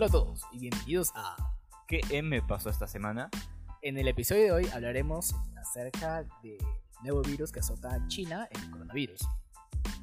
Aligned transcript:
Hola 0.00 0.06
a 0.06 0.12
todos 0.12 0.40
y 0.50 0.60
bienvenidos 0.60 1.12
a... 1.14 1.36
¿Qué 1.86 2.00
M 2.08 2.40
pasó 2.40 2.70
esta 2.70 2.86
semana? 2.86 3.28
En 3.82 3.98
el 3.98 4.08
episodio 4.08 4.44
de 4.44 4.52
hoy 4.52 4.66
hablaremos 4.72 5.34
acerca 5.60 6.24
del 6.42 6.56
nuevo 7.02 7.20
virus 7.20 7.52
que 7.52 7.60
azota 7.60 7.92
a 7.92 8.08
China, 8.08 8.48
el 8.50 8.70
coronavirus. 8.70 9.20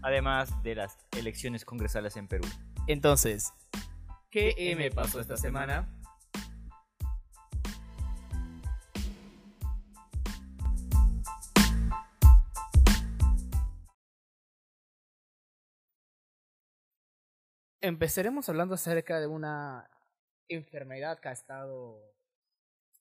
Además 0.03 0.51
de 0.61 0.75
las 0.75 0.99
elecciones 1.17 1.65
congresales 1.65 2.15
en 2.15 2.27
Perú. 2.27 2.47
Entonces, 2.85 3.51
¿qué 4.29 4.53
M 4.55 4.91
pasó 4.91 5.19
esta 5.19 5.35
semana? 5.35 5.91
Empezaremos 17.87 18.49
hablando 18.49 18.75
acerca 18.75 19.17
de 19.21 19.27
una 19.27 19.89
enfermedad 20.49 21.21
que 21.21 21.29
ha 21.29 21.31
estado, 21.31 22.03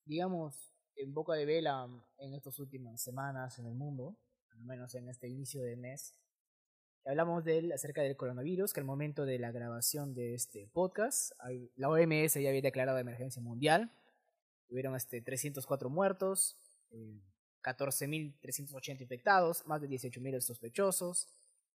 digamos, 0.04 0.72
en 0.94 1.12
boca 1.12 1.34
de 1.34 1.44
vela 1.44 1.88
en 2.18 2.34
estas 2.34 2.60
últimas 2.60 3.02
semanas 3.02 3.58
en 3.58 3.66
el 3.66 3.74
mundo, 3.74 4.16
al 4.48 4.60
menos 4.60 4.94
en 4.94 5.08
este 5.08 5.26
inicio 5.26 5.64
de 5.64 5.74
mes. 5.74 6.14
Hablamos 7.04 7.42
acerca 7.74 8.02
del 8.02 8.16
coronavirus, 8.16 8.72
que 8.72 8.78
al 8.78 8.86
momento 8.86 9.26
de 9.26 9.40
la 9.40 9.50
grabación 9.50 10.14
de 10.14 10.34
este 10.34 10.68
podcast, 10.68 11.32
la 11.74 11.88
OMS 11.88 12.34
ya 12.34 12.48
había 12.48 12.62
declarado 12.62 12.96
emergencia 12.98 13.42
mundial. 13.42 13.90
Hubieron 14.68 14.94
este, 14.94 15.20
304 15.20 15.90
muertos, 15.90 16.60
eh, 16.92 17.20
14.380 17.64 19.00
infectados, 19.00 19.66
más 19.66 19.80
de 19.80 19.88
18.000 19.88 20.40
sospechosos, 20.42 21.26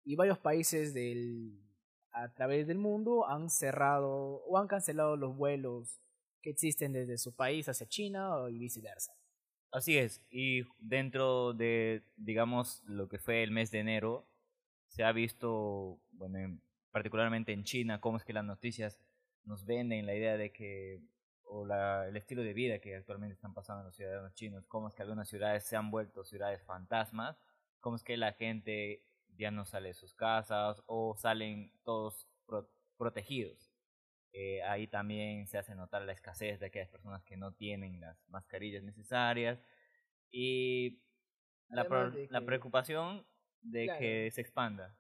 y 0.04 0.18
varios 0.18 0.40
países 0.40 0.94
del 0.94 1.67
a 2.24 2.34
través 2.34 2.68
del 2.68 2.78
mundo 2.78 3.28
han 3.28 3.50
cerrado 3.50 4.44
o 4.46 4.58
han 4.58 4.68
cancelado 4.68 5.16
los 5.16 5.36
vuelos 5.36 6.00
que 6.42 6.50
existen 6.50 6.94
desde 6.94 7.18
su 7.18 7.36
país 7.36 7.68
hacia 7.70 7.88
China 7.88 8.36
y 8.50 8.58
viceversa. 8.58 9.14
Así 9.72 9.98
es, 9.98 10.22
y 10.30 10.64
dentro 10.80 11.54
de, 11.54 12.04
digamos, 12.16 12.84
lo 12.86 13.10
que 13.10 13.20
fue 13.20 13.44
el 13.44 13.52
mes 13.52 13.70
de 13.70 13.80
enero, 13.80 14.26
se 14.88 15.04
ha 15.04 15.12
visto, 15.12 16.00
bueno, 16.12 16.60
particularmente 16.92 17.52
en 17.52 17.64
China, 17.64 18.00
cómo 18.00 18.18
es 18.18 18.24
que 18.24 18.34
las 18.34 18.46
noticias 18.46 18.98
nos 19.44 19.66
venden 19.66 20.06
la 20.06 20.16
idea 20.16 20.38
de 20.38 20.52
que, 20.52 21.02
o 21.44 21.66
la, 21.66 22.08
el 22.08 22.16
estilo 22.16 22.44
de 22.44 22.54
vida 22.54 22.80
que 22.80 22.96
actualmente 22.96 23.34
están 23.34 23.54
pasando 23.54 23.84
los 23.84 23.96
ciudadanos 23.96 24.34
chinos, 24.34 24.66
cómo 24.68 24.88
es 24.88 24.96
que 24.96 25.04
algunas 25.04 25.28
ciudades 25.28 25.64
se 25.66 25.76
han 25.76 25.92
vuelto 25.92 26.24
ciudades 26.24 26.64
fantasmas, 26.64 27.38
cómo 27.82 27.98
es 27.98 28.04
que 28.04 28.18
la 28.18 28.34
gente 28.34 29.04
ya 29.38 29.52
no 29.52 29.66
sale 29.66 29.90
de 29.90 29.94
sus 29.94 30.14
casas 30.14 30.82
o 30.88 31.16
salen 31.16 31.72
todos 31.84 32.28
protegidos. 32.98 33.72
Eh, 34.34 34.62
ahí 34.64 34.88
también 34.88 35.48
se 35.48 35.58
hace 35.58 35.74
notar 35.74 36.04
la 36.04 36.12
escasez 36.12 36.60
de 36.60 36.68
aquellas 36.68 36.90
personas 36.90 37.24
que 37.24 37.38
no 37.38 37.54
tienen 37.54 38.00
las 38.00 38.18
mascarillas 38.30 38.84
necesarias 38.84 39.60
y 40.32 41.02
la, 41.70 41.88
la 42.30 42.42
preocupación 42.42 43.26
de 43.62 43.88
que 43.98 44.32
se 44.32 44.42
expanda. 44.42 44.96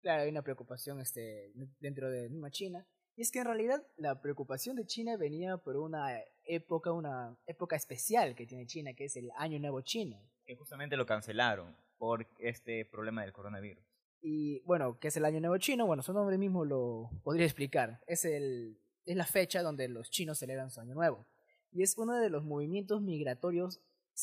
Claro, 0.00 0.22
hay 0.22 0.30
una 0.30 0.42
preocupación 0.42 1.00
este, 1.00 1.52
dentro 1.78 2.10
de 2.10 2.28
misma 2.30 2.50
China. 2.50 2.86
Y 3.16 3.22
es 3.22 3.30
que 3.30 3.40
en 3.40 3.44
realidad 3.44 3.86
la 3.96 4.20
preocupación 4.20 4.76
de 4.76 4.86
China 4.86 5.16
venía 5.16 5.58
por 5.58 5.76
una 5.76 6.18
época, 6.44 6.90
una 6.92 7.36
época 7.46 7.76
especial 7.76 8.34
que 8.34 8.46
tiene 8.46 8.66
China, 8.66 8.94
que 8.94 9.04
es 9.04 9.16
el 9.16 9.30
Año 9.36 9.58
Nuevo 9.58 9.82
Chino. 9.82 10.18
Que 10.46 10.56
justamente 10.56 10.96
lo 10.96 11.04
cancelaron 11.04 11.76
por 12.00 12.26
este 12.38 12.86
problema 12.86 13.20
del 13.22 13.32
coronavirus. 13.34 13.84
Y 14.22 14.60
bueno, 14.60 14.98
¿qué 14.98 15.08
es 15.08 15.16
el 15.18 15.26
Año 15.26 15.38
Nuevo 15.38 15.58
Chino? 15.58 15.86
Bueno, 15.86 16.02
su 16.02 16.14
nombre 16.14 16.38
mismo 16.38 16.64
lo 16.64 17.10
podría 17.22 17.44
explicar. 17.44 18.00
Es, 18.06 18.24
el, 18.24 18.80
es 19.04 19.16
la 19.16 19.26
fecha 19.26 19.62
donde 19.62 19.86
los 19.86 20.10
chinos 20.10 20.38
celebran 20.38 20.70
su 20.70 20.80
Año 20.80 20.94
Nuevo. 20.94 21.26
Y 21.70 21.82
es 21.82 21.98
uno 21.98 22.16
de 22.16 22.30
los 22.30 22.42
movimientos 22.42 23.02
migratorios, 23.02 23.82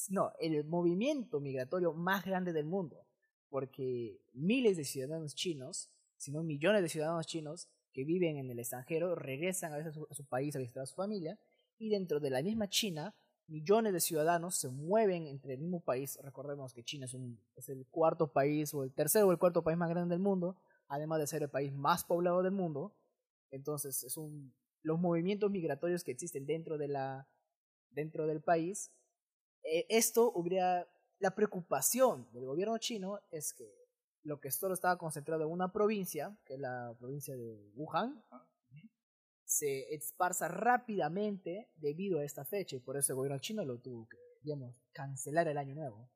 no, 0.09 0.33
el 0.39 0.63
movimiento 0.65 1.39
migratorio 1.39 1.93
más 1.93 2.25
grande 2.25 2.51
del 2.51 2.65
mundo. 2.65 3.05
Porque 3.47 4.19
miles 4.33 4.75
de 4.75 4.83
ciudadanos 4.83 5.35
chinos, 5.35 5.91
si 6.17 6.31
no 6.31 6.41
millones 6.41 6.81
de 6.81 6.89
ciudadanos 6.89 7.27
chinos 7.27 7.69
que 7.93 8.05
viven 8.05 8.37
en 8.37 8.49
el 8.49 8.57
extranjero, 8.57 9.13
regresan 9.13 9.71
a 9.71 9.77
veces 9.77 9.95
a 10.09 10.15
su 10.15 10.25
país 10.25 10.55
a 10.55 10.59
visitar 10.59 10.81
a 10.81 10.87
su 10.87 10.95
familia. 10.95 11.37
Y 11.77 11.89
dentro 11.89 12.19
de 12.19 12.31
la 12.31 12.41
misma 12.41 12.67
China 12.69 13.15
millones 13.47 13.93
de 13.93 14.01
ciudadanos 14.01 14.55
se 14.55 14.69
mueven 14.69 15.27
entre 15.27 15.53
el 15.53 15.59
mismo 15.59 15.79
país. 15.79 16.19
Recordemos 16.21 16.73
que 16.73 16.83
China 16.83 17.05
es, 17.55 17.69
el 17.69 17.87
cuarto 17.87 18.31
país 18.31 18.73
o 18.73 18.83
el 18.83 18.93
tercero 18.93 19.27
o 19.27 19.31
el 19.31 19.37
cuarto 19.37 19.63
país 19.63 19.77
más 19.77 19.89
grande 19.89 20.13
del 20.13 20.21
mundo, 20.21 20.57
además 20.87 21.19
de 21.19 21.27
ser 21.27 21.43
el 21.43 21.49
país 21.49 21.73
más 21.73 22.03
poblado 22.03 22.43
del 22.43 22.51
mundo. 22.51 22.95
Entonces, 23.51 24.05
los 24.83 24.99
movimientos 24.99 25.49
migratorios 25.49 26.03
que 26.03 26.11
existen 26.11 26.45
dentro, 26.45 26.77
del 26.77 28.41
país, 28.41 28.91
eh, 29.63 29.85
esto 29.89 30.31
hubiera, 30.33 30.87
la 31.19 31.33
preocupación 31.33 32.27
del 32.33 32.45
gobierno 32.45 32.77
chino 32.77 33.19
es 33.31 33.53
que 33.53 33.87
lo 34.23 34.41
que 34.41 34.51
solo 34.51 34.73
estaba 34.73 34.97
concentrado 34.97 35.43
en 35.43 35.51
una 35.51 35.71
provincia, 35.71 36.37
que 36.45 36.55
es 36.55 36.59
la 36.59 36.93
provincia 36.99 37.35
de 37.37 37.71
Wuhan, 37.75 38.21
se 39.47 39.93
esparza 39.95 40.49
rápidamente 40.49 41.69
debido 41.77 42.19
a 42.19 42.25
esta 42.25 42.43
fecha 42.43 42.75
y 42.75 42.79
por 42.79 42.97
eso 42.97 43.13
el 43.13 43.15
gobierno 43.15 43.39
chino 43.39 43.63
lo 43.63 43.79
tuvo 43.79 44.05
que, 44.09 44.17
digamos, 44.43 44.75
cancelar 44.91 45.47
el 45.47 45.57
año 45.57 45.73
nuevo. 45.73 46.11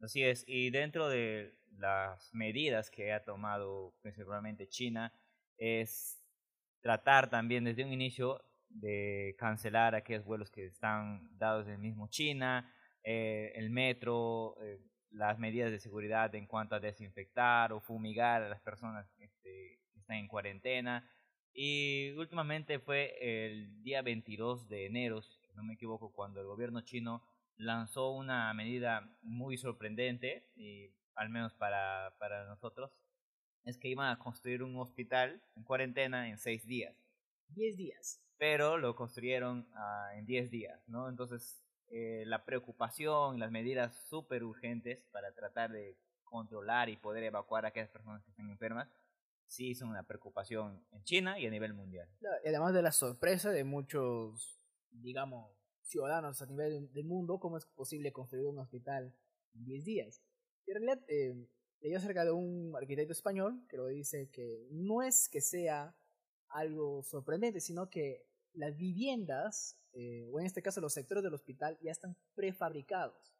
Así 0.00 0.22
es, 0.22 0.44
y 0.46 0.70
dentro 0.70 1.08
de 1.08 1.58
las 1.78 2.32
medidas 2.34 2.90
que 2.90 3.12
ha 3.12 3.24
tomado 3.24 3.94
principalmente 4.02 4.68
China 4.68 5.14
es 5.56 6.22
tratar 6.82 7.30
también 7.30 7.64
desde 7.64 7.84
un 7.84 7.92
inicio 7.92 8.44
de 8.68 9.34
cancelar 9.38 9.94
aquellos 9.94 10.24
vuelos 10.24 10.50
que 10.50 10.66
están 10.66 11.30
dados 11.38 11.66
del 11.66 11.78
mismo 11.78 12.08
China, 12.08 12.70
eh, 13.02 13.52
el 13.54 13.70
metro, 13.70 14.56
eh, 14.62 14.78
las 15.10 15.38
medidas 15.38 15.70
de 15.70 15.80
seguridad 15.80 16.34
en 16.34 16.46
cuanto 16.46 16.74
a 16.74 16.80
desinfectar 16.80 17.72
o 17.72 17.80
fumigar 17.80 18.42
a 18.42 18.50
las 18.50 18.60
personas 18.60 19.10
este, 19.18 19.80
que 19.90 20.00
están 20.00 20.18
en 20.18 20.28
cuarentena 20.28 21.08
y 21.54 22.12
últimamente 22.12 22.78
fue 22.78 23.16
el 23.20 23.82
día 23.82 24.02
22 24.02 24.68
de 24.68 24.86
enero, 24.86 25.22
si 25.22 25.38
no 25.54 25.62
me 25.62 25.74
equivoco, 25.74 26.12
cuando 26.12 26.40
el 26.40 26.46
gobierno 26.46 26.80
chino 26.80 27.22
lanzó 27.56 28.10
una 28.10 28.52
medida 28.54 29.14
muy 29.22 29.58
sorprendente, 29.58 30.50
y 30.56 30.90
al 31.14 31.28
menos 31.28 31.52
para, 31.54 32.14
para 32.18 32.46
nosotros, 32.46 32.90
es 33.64 33.78
que 33.78 33.88
iban 33.88 34.10
a 34.10 34.18
construir 34.18 34.62
un 34.62 34.76
hospital 34.76 35.42
en 35.56 35.62
cuarentena 35.62 36.28
en 36.28 36.38
seis 36.38 36.66
días. 36.66 36.96
Diez 37.48 37.76
días. 37.76 38.20
Pero 38.38 38.78
lo 38.78 38.96
construyeron 38.96 39.68
uh, 39.74 40.16
en 40.16 40.26
diez 40.26 40.50
días, 40.50 40.82
¿no? 40.88 41.08
Entonces, 41.08 41.62
eh, 41.90 42.24
la 42.26 42.44
preocupación, 42.44 43.38
las 43.38 43.50
medidas 43.50 43.94
súper 44.08 44.42
urgentes 44.42 45.04
para 45.12 45.32
tratar 45.32 45.70
de 45.70 45.96
controlar 46.24 46.88
y 46.88 46.96
poder 46.96 47.24
evacuar 47.24 47.64
a 47.64 47.68
aquellas 47.68 47.90
personas 47.90 48.24
que 48.24 48.30
están 48.30 48.50
enfermas, 48.50 48.88
sí 49.52 49.74
son 49.74 49.90
una 49.90 50.02
preocupación 50.02 50.82
en 50.92 51.04
China 51.04 51.38
y 51.38 51.46
a 51.46 51.50
nivel 51.50 51.74
mundial. 51.74 52.08
Y 52.44 52.48
además 52.48 52.72
de 52.72 52.82
la 52.82 52.90
sorpresa 52.90 53.50
de 53.50 53.64
muchos, 53.64 54.58
digamos, 54.90 55.50
ciudadanos 55.82 56.40
a 56.40 56.46
nivel 56.46 56.90
del 56.92 57.04
mundo, 57.04 57.38
cómo 57.38 57.58
es 57.58 57.66
posible 57.66 58.12
construir 58.12 58.46
un 58.46 58.58
hospital 58.58 59.14
en 59.54 59.64
10 59.64 59.84
días. 59.84 60.22
Y 60.66 60.70
en 60.70 60.76
realidad, 60.76 61.04
eh, 61.08 61.34
leí 61.80 61.94
acerca 61.94 62.24
de 62.24 62.32
un 62.32 62.72
arquitecto 62.74 63.12
español 63.12 63.66
que 63.68 63.76
lo 63.76 63.88
dice 63.88 64.30
que 64.30 64.66
no 64.70 65.02
es 65.02 65.28
que 65.28 65.42
sea 65.42 65.94
algo 66.48 67.02
sorprendente, 67.02 67.60
sino 67.60 67.90
que 67.90 68.26
las 68.54 68.74
viviendas, 68.76 69.78
eh, 69.92 70.28
o 70.32 70.40
en 70.40 70.46
este 70.46 70.62
caso 70.62 70.80
los 70.80 70.94
sectores 70.94 71.22
del 71.22 71.34
hospital, 71.34 71.78
ya 71.82 71.90
están 71.90 72.16
prefabricados. 72.34 73.34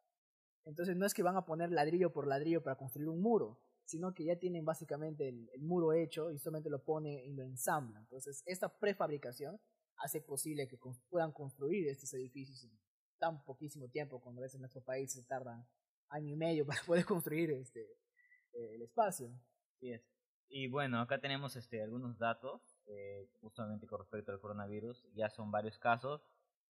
Entonces 0.65 0.95
no 0.95 1.05
es 1.05 1.13
que 1.13 1.23
van 1.23 1.37
a 1.37 1.45
poner 1.45 1.71
ladrillo 1.71 2.13
por 2.13 2.27
ladrillo 2.27 2.63
para 2.63 2.77
construir 2.77 3.09
un 3.09 3.21
muro, 3.21 3.59
sino 3.85 4.13
que 4.13 4.25
ya 4.25 4.37
tienen 4.37 4.65
básicamente 4.65 5.29
el, 5.29 5.49
muro 5.59 5.93
hecho 5.93 6.31
y 6.31 6.39
solamente 6.39 6.69
lo 6.69 6.83
ponen 6.83 7.19
y 7.19 7.33
lo 7.33 7.43
ensamblan. 7.43 8.03
Entonces, 8.03 8.43
esta 8.45 8.69
prefabricación 8.79 9.59
hace 9.97 10.21
posible 10.21 10.67
que 10.67 10.77
puedan 11.09 11.31
construir 11.31 11.87
estos 11.87 12.13
edificios 12.13 12.63
en 12.63 12.71
tan 13.19 13.43
poquísimo 13.45 13.87
tiempo, 13.89 14.19
cuando 14.19 14.41
a 14.41 14.43
veces 14.43 14.55
en 14.55 14.61
nuestro 14.61 14.83
país 14.83 15.13
se 15.13 15.23
tardan 15.23 15.65
año 16.09 16.33
y 16.33 16.35
medio 16.35 16.65
para 16.65 16.81
poder 16.83 17.05
construir 17.05 17.51
este, 17.51 17.87
el 18.53 18.81
espacio. 18.81 19.29
Y 20.49 20.67
bueno, 20.67 20.99
acá 21.01 21.19
tenemos 21.19 21.55
este, 21.55 21.81
algunos 21.81 22.17
datos, 22.19 22.61
eh, 22.85 23.29
justamente 23.41 23.87
con 23.87 23.99
respecto 23.99 24.31
al 24.31 24.39
coronavirus, 24.39 25.05
ya 25.13 25.29
son 25.29 25.51
varios 25.51 25.77
casos. 25.79 26.21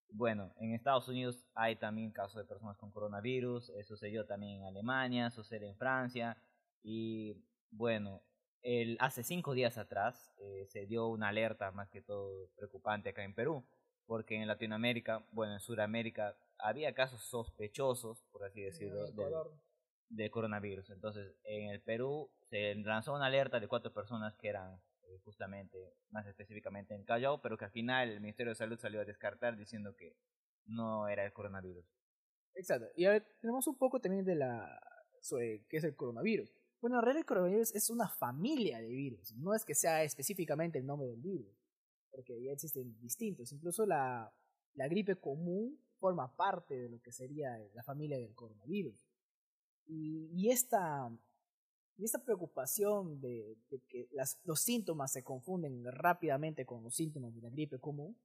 Bueno, 0.10 0.54
en 0.58 0.74
Estados 0.74 1.08
Unidos 1.08 1.46
hay 1.54 1.76
también 1.76 2.12
casos 2.12 2.38
de 2.38 2.46
personas 2.46 2.78
con 2.78 2.92
coronavirus, 2.92 3.72
sucedió 3.84 4.26
también 4.26 4.62
en 4.62 4.68
Alemania, 4.68 5.32
sucede 5.32 5.68
en 5.68 5.76
Francia, 5.76 6.38
y 6.84 7.36
bueno, 7.72 8.22
el, 8.62 8.98
hace 9.00 9.24
cinco 9.24 9.54
días 9.54 9.78
atrás 9.78 10.32
eh, 10.40 10.66
se 10.68 10.86
dio 10.86 11.08
una 11.08 11.30
alerta 11.30 11.72
más 11.72 11.90
que 11.90 12.02
todo 12.02 12.50
preocupante 12.56 13.10
acá 13.10 13.24
en 13.24 13.34
Perú, 13.34 13.66
porque 14.06 14.36
en 14.36 14.48
Latinoamérica, 14.48 15.26
bueno, 15.32 15.54
en 15.54 15.60
Sudamérica, 15.60 16.38
había 16.60 16.94
casos 16.94 17.22
sospechosos, 17.24 18.24
por 18.32 18.44
así 18.46 18.62
decirlo, 18.62 19.06
de, 20.10 20.30
coronavirus. 20.30 20.90
Entonces, 20.92 21.36
en 21.44 21.70
el 21.72 21.82
Perú 21.82 22.30
se 22.50 22.76
lanzó 22.76 23.14
una 23.14 23.26
alerta 23.26 23.60
de 23.60 23.68
cuatro 23.68 23.94
personas 23.94 24.36
que 24.36 24.50
eran 24.50 24.80
eh, 25.04 25.20
justamente, 25.26 25.96
más 26.12 26.26
específicamente 26.28 26.94
en 26.94 27.04
Callao, 27.04 27.42
pero 27.42 27.58
que 27.58 27.66
al 27.66 27.72
final 27.72 28.10
el 28.10 28.22
Ministerio 28.22 28.52
de 28.52 28.56
Salud 28.56 28.78
salió 28.78 29.02
a 29.02 29.06
descartar 29.06 29.58
diciendo 29.58 29.96
que 29.96 30.16
no 30.66 31.08
era 31.08 31.26
el 31.26 31.34
coronavirus. 31.34 31.86
Exacto. 32.56 32.88
Y 32.96 33.06
a 33.06 33.12
ver, 33.12 33.26
tenemos 33.42 33.68
un 33.68 33.78
poco 33.78 34.00
también 34.00 34.24
de 34.24 34.36
la 34.36 34.80
sobre 35.22 35.66
qué 35.68 35.78
es 35.78 35.84
el 35.84 35.96
coronavirus. 35.96 36.54
Bueno, 36.84 36.98
en 36.98 37.04
realidad 37.04 37.22
el 37.22 37.26
coronavirus 37.26 37.74
es 37.76 37.90
una 37.90 38.10
familia 38.10 38.82
de 38.82 38.90
virus, 38.90 39.34
no 39.38 39.56
es 39.56 39.64
que 39.64 39.74
sea 39.74 40.04
específicamente 40.04 40.78
el 40.78 40.86
nombre 40.86 41.08
del 41.08 41.22
virus, 41.22 41.48
porque 42.12 42.44
ya 42.44 42.52
existen 42.52 43.00
distintos. 43.00 43.54
Incluso 43.54 43.86
la, 43.86 44.30
gripe 44.76 45.16
común 45.16 45.80
forma 45.98 46.36
parte 46.36 46.78
de 46.78 46.90
lo 46.90 47.02
que 47.02 47.14
sería 47.14 47.58
la 47.74 47.84
familia 47.84 48.18
del 48.18 48.36
coronavirus. 48.36 49.02
Y, 49.88 50.50
esta, 50.50 51.10
preocupación 52.26 53.22
de, 53.22 53.58
que 53.88 54.10
los 54.44 54.60
síntomas 54.60 55.14
se 55.14 55.24
confunden 55.24 55.86
rápidamente 55.86 56.66
con 56.66 56.84
los 56.84 56.96
síntomas 56.96 57.34
de 57.34 57.44
la 57.44 57.50
gripe 57.50 57.80
común 57.80 58.18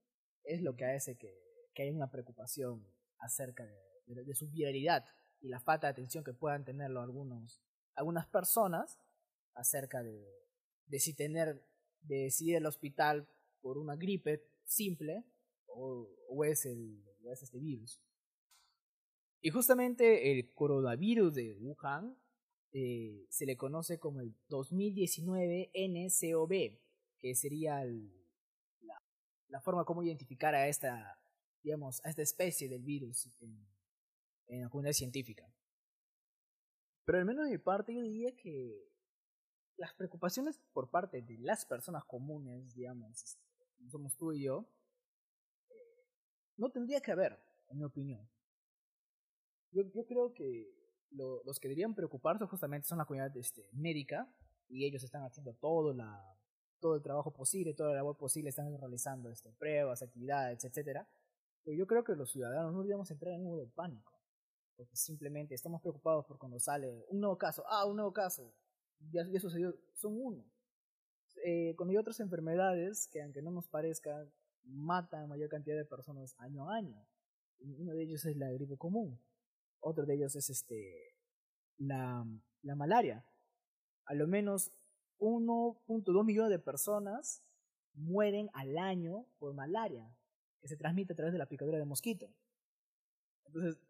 es 0.43 0.63
lo 0.63 0.75
que 0.75 0.85
hace 0.85 1.17
que, 1.17 1.33
que 1.75 1.85
haya 1.85 1.93
una 1.95 2.11
preocupación 2.11 2.85
acerca 3.19 3.65
de, 3.65 4.25
de, 4.25 4.35
su 4.35 4.49
viralidad 4.49 5.05
y 5.41 5.47
la 5.47 5.61
falta 5.61 5.87
de 5.87 5.93
atención 5.93 6.25
que 6.25 6.33
puedan 6.33 6.65
tenerlo 6.65 7.01
algunos, 7.01 7.63
algunas 7.99 8.27
personas 8.27 8.99
acerca 9.55 10.03
de, 10.03 10.25
de 10.87 11.01
si 11.01 11.15
tener 11.15 11.67
de 12.03 12.31
si 12.31 12.51
ir 12.51 12.57
al 12.57 12.67
hospital 12.67 13.29
por 13.61 13.77
una 13.77 13.97
gripe 13.97 14.45
simple 14.65 15.25
o, 15.67 16.09
o, 16.29 16.45
es 16.45 16.65
el, 16.65 17.05
es 17.25 17.43
este 17.43 17.59
virus. 17.59 18.01
Y 19.41 19.51
justamente 19.51 20.33
el 20.33 20.53
coronavirus 20.53 21.35
de 21.35 21.55
Wuhan 21.55 22.17
eh, 22.73 23.27
se 23.29 23.47
le 23.47 23.57
conoce 23.57 23.99
como 23.99 24.21
el 24.21 24.35
2019 24.49 25.71
NCOV, 25.75 26.79
que 27.19 27.35
sería 27.35 27.85
la, 29.49 29.61
forma 29.61 29.85
como 29.85 30.03
identificar 30.03 30.55
a 30.55 30.69
esta, 30.69 31.21
digamos, 31.63 32.05
a 32.05 32.11
esta 32.11 32.23
especie 32.23 32.69
del 32.69 32.83
virus 32.83 33.29
en, 33.41 33.67
en 34.47 34.63
la 34.63 34.69
comunidad 34.69 34.93
científica. 34.93 35.53
Pero 37.09 37.21
al 37.21 37.25
menos 37.25 37.47
de 37.47 37.53
mi 37.53 37.57
parte 37.57 37.95
yo 37.95 38.03
diría 38.03 38.37
que 38.37 38.87
las 39.79 39.95
preocupaciones 39.95 40.61
por 40.75 40.91
parte 40.91 41.23
de 41.23 41.39
las 41.39 41.65
personas 41.65 42.05
comunes, 42.05 42.75
digamos, 42.75 43.23
este, 43.23 43.41
somos 43.91 44.15
tú 44.19 44.31
y 44.33 44.43
yo, 44.43 44.69
eh, 45.71 46.05
no 46.59 46.71
tendría 46.71 47.01
que 47.01 47.11
haber, 47.11 47.41
en 47.71 47.79
mi 47.79 47.85
opinión. 47.85 48.29
Yo, 49.71 49.85
yo 49.95 50.05
creo 50.05 50.35
que 50.35 50.71
lo, 51.13 51.43
los 51.45 51.59
que 51.59 51.69
deberían 51.69 51.95
preocuparse 51.95 52.45
justamente 52.45 52.87
son 52.87 52.99
la 52.99 53.07
comunidad 53.07 53.35
este, 53.39 53.67
médica 53.73 54.31
y 54.69 54.85
ellos 54.85 55.03
están 55.03 55.23
haciendo 55.23 55.55
todo, 55.55 55.95
la, 55.95 56.39
todo 56.79 56.95
el 56.95 57.03
trabajo 57.03 57.33
posible, 57.33 57.73
toda 57.73 57.89
la 57.89 57.97
labor 57.97 58.19
posible, 58.19 58.51
están 58.51 58.79
realizando 58.79 59.31
este, 59.31 59.51
pruebas, 59.53 60.03
actividades, 60.03 60.63
etc. 60.63 61.07
Pero 61.65 61.75
yo 61.75 61.87
creo 61.87 62.05
que 62.05 62.15
los 62.15 62.31
ciudadanos 62.31 62.75
no 62.75 62.81
deberíamos 62.81 63.11
entrar 63.11 63.33
en 63.33 63.41
un 63.41 63.47
modo 63.47 63.61
de 63.61 63.67
pánico, 63.69 64.13
simplemente 64.93 65.55
estamos 65.55 65.81
preocupados 65.81 66.25
por 66.27 66.39
cuando 66.39 66.59
sale 66.59 67.05
un 67.09 67.21
nuevo 67.21 67.37
caso, 67.39 67.65
ah, 67.69 67.85
un 67.87 67.97
nuevo 67.97 68.13
caso, 68.13 68.55
ya, 69.11 69.25
sucedió, 69.41 69.75
son 69.95 70.17
uno. 70.21 70.45
Eh, 71.45 71.75
cuando 71.77 71.93
hay 71.93 71.99
otras 71.99 72.21
enfermedades 72.21 73.09
que 73.09 73.23
aunque 73.23 73.43
no 73.43 73.51
nos 73.51 73.69
parezca, 73.69 74.27
matan 74.65 75.29
mayor 75.29 75.49
cantidad 75.49 75.77
de 75.77 75.85
personas 75.85 76.35
año 76.39 76.69
a 76.69 76.77
año. 76.77 77.07
Uno 77.61 77.93
de 77.93 78.03
ellos 78.03 78.25
es 78.25 78.37
la 78.37 78.51
gripe 78.51 78.77
común. 78.77 79.21
Otro 79.81 80.05
de 80.05 80.15
ellos 80.15 80.35
es 80.37 80.51
este, 80.51 81.15
la, 81.77 82.25
la 82.63 82.75
malaria. 82.75 83.25
A 84.05 84.15
lo 84.15 84.27
menos 84.27 84.73
1.2 85.19 86.25
millones 86.25 86.51
de 86.51 86.59
personas 86.59 87.43
mueren 87.95 88.49
al 88.53 88.79
año 88.79 89.27
por 89.39 89.55
malaria, 89.55 90.09
que 90.61 90.69
se 90.69 90.77
transmite 90.77 91.13
a 91.13 91.17
través 91.17 91.33
de 91.33 91.39
la 91.39 91.49
picadura 91.49 91.79
de 91.79 91.85
mosquito. 91.85 92.29
Entonces. 93.45 93.88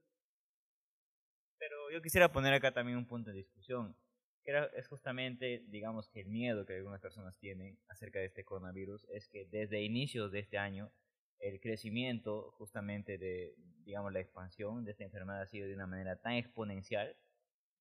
Yo 1.90 2.02
quisiera 2.02 2.30
poner 2.32 2.54
acá 2.54 2.72
también 2.72 2.98
un 2.98 3.06
punto 3.06 3.30
de 3.30 3.36
discusión. 3.36 3.96
Que 4.44 4.68
es 4.76 4.88
justamente, 4.88 5.62
digamos, 5.68 6.08
que 6.08 6.20
el 6.20 6.28
miedo 6.28 6.64
que 6.64 6.76
algunas 6.76 7.00
personas 7.00 7.38
tienen 7.38 7.78
acerca 7.88 8.18
de 8.18 8.26
este 8.26 8.44
coronavirus 8.44 9.06
es 9.10 9.28
que 9.28 9.46
desde 9.46 9.82
inicios 9.82 10.32
de 10.32 10.38
este 10.38 10.56
año 10.56 10.90
el 11.38 11.60
crecimiento 11.60 12.50
justamente 12.52 13.18
de, 13.18 13.54
digamos, 13.84 14.12
la 14.12 14.20
expansión 14.20 14.84
de 14.84 14.92
esta 14.92 15.04
enfermedad 15.04 15.42
ha 15.42 15.46
sido 15.46 15.68
de 15.68 15.74
una 15.74 15.86
manera 15.86 16.16
tan 16.16 16.32
exponencial 16.32 17.14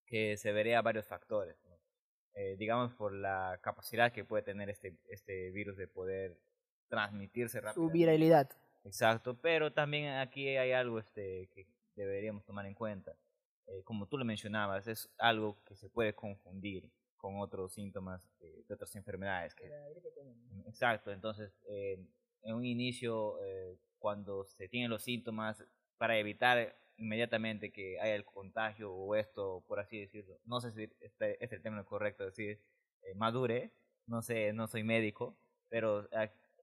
que 0.05 0.37
se 0.37 0.51
vería 0.51 0.81
varios 0.81 1.05
factores. 1.05 1.57
¿no? 1.65 1.77
Eh, 2.33 2.55
digamos, 2.57 2.93
por 2.93 3.13
la 3.13 3.59
capacidad 3.61 4.11
que 4.11 4.23
puede 4.23 4.43
tener 4.43 4.69
este, 4.69 4.95
este 5.09 5.51
virus 5.51 5.77
de 5.77 5.87
poder 5.87 6.37
transmitirse 6.87 7.59
rápido. 7.61 7.87
Su 7.87 7.91
viralidad. 7.91 8.49
Exacto, 8.83 9.39
pero 9.41 9.73
también 9.73 10.09
aquí 10.15 10.55
hay 10.55 10.71
algo 10.71 10.99
este, 10.99 11.49
que 11.53 11.67
deberíamos 11.95 12.45
tomar 12.45 12.65
en 12.65 12.73
cuenta. 12.73 13.15
Eh, 13.67 13.83
como 13.83 14.07
tú 14.07 14.17
lo 14.17 14.25
mencionabas, 14.25 14.87
es 14.87 15.13
algo 15.17 15.61
que 15.65 15.75
se 15.75 15.89
puede 15.89 16.13
confundir 16.13 16.89
con 17.17 17.39
otros 17.39 17.73
síntomas 17.73 18.29
de, 18.39 18.63
de 18.67 18.73
otras 18.73 18.95
enfermedades. 18.95 19.53
Que, 19.55 19.69
exacto, 20.67 21.11
entonces 21.11 21.51
eh, 21.67 21.99
en 22.43 22.55
un 22.55 22.65
inicio, 22.65 23.43
eh, 23.43 23.77
cuando 23.99 24.45
se 24.45 24.69
tienen 24.69 24.89
los 24.89 25.03
síntomas, 25.03 25.63
para 25.97 26.17
evitar 26.17 26.77
inmediatamente 26.97 27.71
que 27.71 27.99
haya 27.99 28.15
el 28.15 28.25
contagio 28.25 28.93
o 28.93 29.15
esto, 29.15 29.63
por 29.67 29.79
así 29.79 29.99
decirlo, 29.99 30.39
no 30.45 30.61
sé 30.61 30.71
si 30.71 30.89
este 31.01 31.43
es 31.43 31.51
el 31.51 31.61
término 31.61 31.85
correcto 31.85 32.25
decir, 32.25 32.61
eh, 33.01 33.13
madure, 33.15 33.73
no 34.05 34.21
sé, 34.21 34.53
no 34.53 34.67
soy 34.67 34.83
médico, 34.83 35.37
pero 35.69 36.07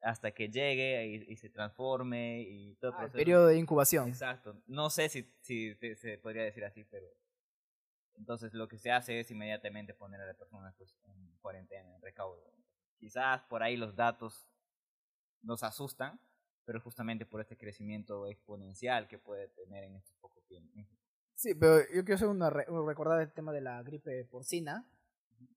hasta 0.04 0.32
que 0.32 0.48
llegue 0.50 1.06
y, 1.06 1.32
y 1.32 1.36
se 1.36 1.48
transforme 1.48 2.42
y 2.42 2.76
todo 2.76 2.94
ah, 2.96 3.06
el 3.06 3.10
periodo 3.10 3.46
de 3.46 3.58
incubación. 3.58 4.08
Exacto, 4.08 4.62
no 4.66 4.90
sé 4.90 5.08
si, 5.08 5.32
si 5.40 5.74
se 5.74 6.18
podría 6.18 6.44
decir 6.44 6.64
así, 6.64 6.84
pero 6.84 7.06
entonces 8.16 8.54
lo 8.54 8.68
que 8.68 8.78
se 8.78 8.92
hace 8.92 9.20
es 9.20 9.30
inmediatamente 9.30 9.94
poner 9.94 10.20
a 10.20 10.26
la 10.26 10.34
persona 10.34 10.74
pues, 10.76 10.94
en 11.06 11.36
cuarentena, 11.40 11.94
en 11.94 12.02
recaudo. 12.02 12.52
Quizás 12.98 13.42
por 13.44 13.62
ahí 13.62 13.76
los 13.76 13.96
datos 13.96 14.46
nos 15.42 15.62
asustan, 15.62 16.20
pero 16.64 16.80
justamente 16.80 17.26
por 17.26 17.40
este 17.40 17.56
crecimiento 17.56 18.26
exponencial 18.26 19.08
que 19.08 19.18
puede 19.18 19.48
tener 19.48 19.84
en 19.84 19.96
estos 19.96 20.14
pocos 20.16 20.44
tiempos. 20.46 20.86
Sí, 21.34 21.54
pero 21.54 21.80
yo 21.92 22.04
quiero 22.04 22.30
una 22.30 22.48
re 22.50 22.64
recordar 22.86 23.20
el 23.20 23.32
tema 23.32 23.52
de 23.52 23.60
la 23.60 23.82
gripe 23.82 24.24
porcina, 24.26 24.88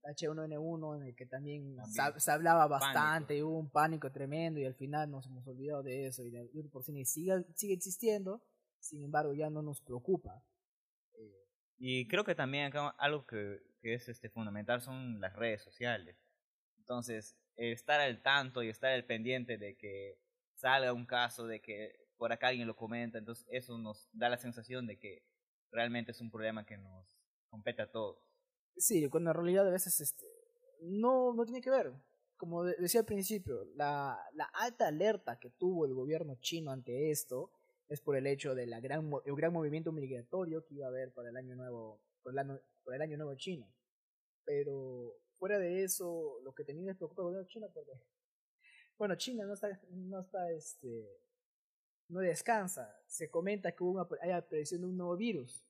H1N1, 0.04 0.98
en 0.98 1.08
el 1.08 1.16
que 1.16 1.26
también, 1.26 1.76
también 1.76 2.20
se, 2.20 2.32
hablaba 2.32 2.68
bastante, 2.68 3.28
pánico. 3.28 3.34
y 3.34 3.44
hubo 3.44 3.60
un 3.60 3.70
pánico 3.70 4.12
tremendo 4.12 4.60
y 4.60 4.66
al 4.66 4.76
final 4.76 5.10
nos 5.10 5.28
hemos 5.28 5.48
olvidado 5.48 5.84
de 5.84 6.08
eso 6.08 6.24
y 6.26 6.32
la 6.32 6.44
porcina 6.72 7.04
sigue, 7.06 7.46
sigue 7.56 7.74
existiendo, 7.74 8.42
sin 8.80 9.04
embargo 9.04 9.34
ya 9.34 9.50
no 9.50 9.62
nos 9.62 9.82
preocupa. 9.82 10.44
Eh, 11.14 11.48
y 11.78 12.08
creo 12.08 12.24
que 12.24 12.36
también 12.36 12.66
acá 12.66 12.90
algo 12.98 13.26
que, 13.26 13.62
que 13.82 13.94
es 13.94 14.08
este 14.10 14.30
fundamental 14.30 14.82
son 14.82 15.20
las 15.20 15.36
redes 15.36 15.64
sociales. 15.64 16.18
Entonces, 16.78 17.38
estar 17.58 18.00
al 18.00 18.22
tanto 18.22 18.64
y 18.64 18.70
estar 18.70 18.92
al 18.92 19.06
pendiente 19.06 19.58
de 19.58 19.76
que 19.76 20.20
salga 20.54 20.94
un 20.94 21.06
caso, 21.06 21.48
de 21.48 21.62
que 21.62 22.08
por 22.18 22.32
acá 22.32 22.48
alguien 22.48 22.68
lo 22.68 22.76
comenta, 22.76 23.18
entonces 23.18 23.48
eso 23.52 23.78
nos 23.78 24.10
da 24.12 24.30
la 24.30 24.38
sensación 24.38 24.88
de 24.88 24.98
que 24.98 25.24
realmente 25.72 26.12
es 26.12 26.22
un 26.22 26.32
problema 26.32 26.66
que 26.66 26.78
nos 26.78 27.20
compete 27.50 27.82
a 27.82 27.92
todos. 27.92 28.27
Sí, 28.78 29.10
cuando 29.10 29.32
en 29.32 29.36
realidad 29.36 29.68
a 29.68 29.72
veces 29.72 30.00
este, 30.00 30.26
no, 30.82 31.34
no 31.34 31.46
tiene 31.46 31.62
que 31.62 31.70
ver. 31.70 31.94
Como 32.38 32.64
decía 32.64 33.00
al 33.00 33.06
principio, 33.06 33.66
la, 33.76 34.20
la 34.34 34.46
alta 34.54 34.88
alerta 34.88 35.40
que 35.40 35.50
tuvo 35.50 35.86
el 35.86 35.94
gobierno 35.96 36.36
chino 36.40 36.72
ante 36.72 37.10
esto 37.10 37.52
es 37.88 38.02
por 38.02 38.16
el 38.16 38.28
hecho 38.28 38.54
de 38.54 38.68
la 38.68 38.80
gran, 38.80 39.10
gran 39.26 39.54
movimiento 39.54 39.92
migratorio 39.92 40.66
que 40.66 40.76
iba 40.76 40.86
a 40.86 40.90
haber 40.90 41.14
para 41.14 41.30
el 41.30 41.38
año 41.38 41.56
nuevo, 41.56 42.02
por 42.22 42.34
el 42.34 43.02
año, 43.02 43.18
nuevo 43.18 43.36
chino. 43.36 43.68
Pero 44.44 45.16
fuera 45.40 45.58
de 45.58 45.84
eso, 45.84 46.40
lo 46.44 46.54
que 46.54 46.64
tenía 46.64 46.88
les 46.88 46.98
preocupa 46.98 47.22
el 47.22 47.28
gobierno 47.28 47.48
China 47.48 47.68
porque, 47.74 47.92
bueno, 48.98 49.16
China 49.16 49.46
no 49.46 49.54
está, 49.54 49.80
no 49.90 50.20
está, 50.20 50.52
este, 50.52 51.08
no 52.10 52.20
descansa. 52.20 53.00
Se 53.08 53.30
comenta 53.30 53.72
que 53.72 53.84
hubo 53.84 54.08
hay 54.22 54.32
aparición 54.32 54.82
de 54.82 54.88
un 54.88 54.98
nuevo 54.98 55.16
virus, 55.16 55.66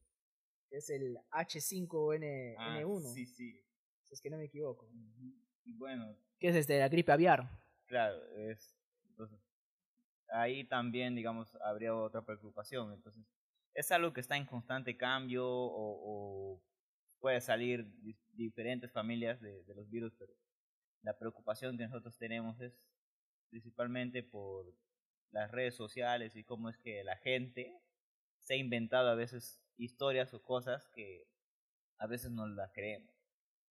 que 0.69 0.77
es 0.77 0.89
el 0.89 1.17
H5N1. 1.31 2.57
Ah, 2.57 3.13
sí, 3.13 3.25
sí. 3.25 3.61
Si 4.03 4.13
es 4.13 4.21
que 4.21 4.29
no 4.29 4.37
me 4.37 4.45
equivoco. 4.45 4.89
Y 5.63 5.73
bueno. 5.73 6.17
Que 6.39 6.49
es 6.49 6.55
este, 6.55 6.79
la 6.79 6.89
gripe 6.89 7.11
aviar. 7.11 7.49
Claro, 7.87 8.21
es, 8.35 8.77
entonces, 9.09 9.39
ahí 10.29 10.65
también, 10.65 11.15
digamos, 11.15 11.55
habría 11.61 11.95
otra 11.95 12.23
preocupación. 12.23 12.93
Entonces, 12.93 13.25
es 13.73 13.91
algo 13.91 14.13
que 14.13 14.21
está 14.21 14.37
en 14.37 14.45
constante 14.45 14.97
cambio 14.97 15.47
o, 15.47 16.55
o 16.55 16.63
puede 17.19 17.41
salir 17.41 17.87
diferentes 18.33 18.91
familias 18.91 19.41
de, 19.41 19.63
de, 19.63 19.75
los 19.75 19.89
virus, 19.89 20.13
pero 20.17 20.33
la 21.01 21.17
preocupación 21.17 21.77
que 21.77 21.85
nosotros 21.85 22.17
tenemos 22.17 22.59
es 22.61 22.73
principalmente 23.49 24.23
por 24.23 24.73
las 25.31 25.51
redes 25.51 25.75
sociales 25.75 26.35
y 26.35 26.43
cómo 26.43 26.69
es 26.69 26.77
que 26.77 27.03
la 27.03 27.17
gente 27.17 27.73
se 28.41 28.53
ha 28.53 28.57
inventado 28.57 29.09
a 29.09 29.15
veces 29.15 29.61
historias 29.77 30.33
o 30.33 30.41
cosas 30.41 30.87
que 30.89 31.27
a 31.97 32.07
veces 32.07 32.31
no 32.31 32.47
las 32.47 32.71
creemos. 32.71 33.13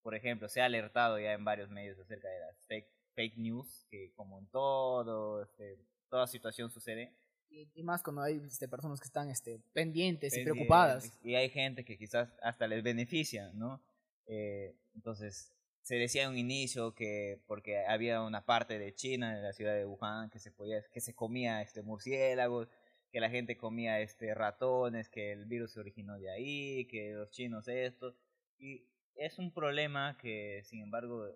Por 0.03 0.15
ejemplo, 0.15 0.49
se 0.49 0.61
ha 0.61 0.67
alertado 0.67 1.19
ya 1.19 1.33
en 1.33 1.45
varios 1.45 1.71
medios 1.71 1.99
acerca 1.99 2.29
de 2.29 2.41
las 2.41 2.65
fake, 2.67 2.89
fake 3.15 3.39
news, 3.39 3.87
que 3.91 4.13
como 4.15 4.39
en 4.39 4.47
todo, 4.47 5.43
este, 5.43 5.79
toda 6.09 6.27
situación 6.27 6.71
sucede. 6.71 7.13
Y, 7.49 7.83
más 7.83 8.03
cuando 8.03 8.23
hay 8.23 8.43
este, 8.45 8.69
personas 8.69 9.01
que 9.01 9.07
están 9.07 9.31
este, 9.31 9.61
pendientes, 9.73 10.37
y 10.37 10.43
preocupadas. 10.43 11.13
Y 11.23 11.35
hay 11.35 11.49
gente 11.49 11.85
que 11.85 11.97
quizás 11.97 12.29
hasta 12.43 12.67
les 12.67 12.83
beneficia, 12.83 13.51
¿no? 13.55 13.81
Eh, 14.27 14.77
entonces, 14.95 15.53
se 15.83 15.95
decía 15.95 16.25
en 16.25 16.31
un 16.31 16.37
inicio 16.37 16.95
que 16.95 17.41
porque 17.47 17.87
había 17.87 18.23
una 18.23 18.45
parte 18.45 18.79
de 18.79 18.93
China, 18.95 19.37
de 19.37 19.43
la 19.43 19.53
ciudad 19.53 19.75
de 19.75 19.87
Wuhan, 19.87 20.31
que 20.31 20.41
se 20.41 20.51
podía, 20.51 20.83
que 20.93 21.01
se 21.01 21.15
comía 21.15 21.63
este 21.63 21.83
murciélagos, 21.83 22.69
que 23.17 23.21
la 23.21 23.31
gente 23.31 23.57
comía 23.57 24.03
este 24.03 24.35
ratones, 24.35 25.09
que 25.09 25.33
el 25.33 25.47
virus 25.47 25.73
se 25.73 25.81
originó 25.81 26.19
de 26.19 26.31
ahí, 26.31 26.87
que 26.87 27.15
los 27.15 27.31
chinos 27.31 27.67
esto. 27.67 28.15
Y 28.59 28.91
es 29.15 29.39
un 29.39 29.55
problema 29.55 30.19
que, 30.19 30.61
sin 30.65 30.83
embargo, 30.83 31.27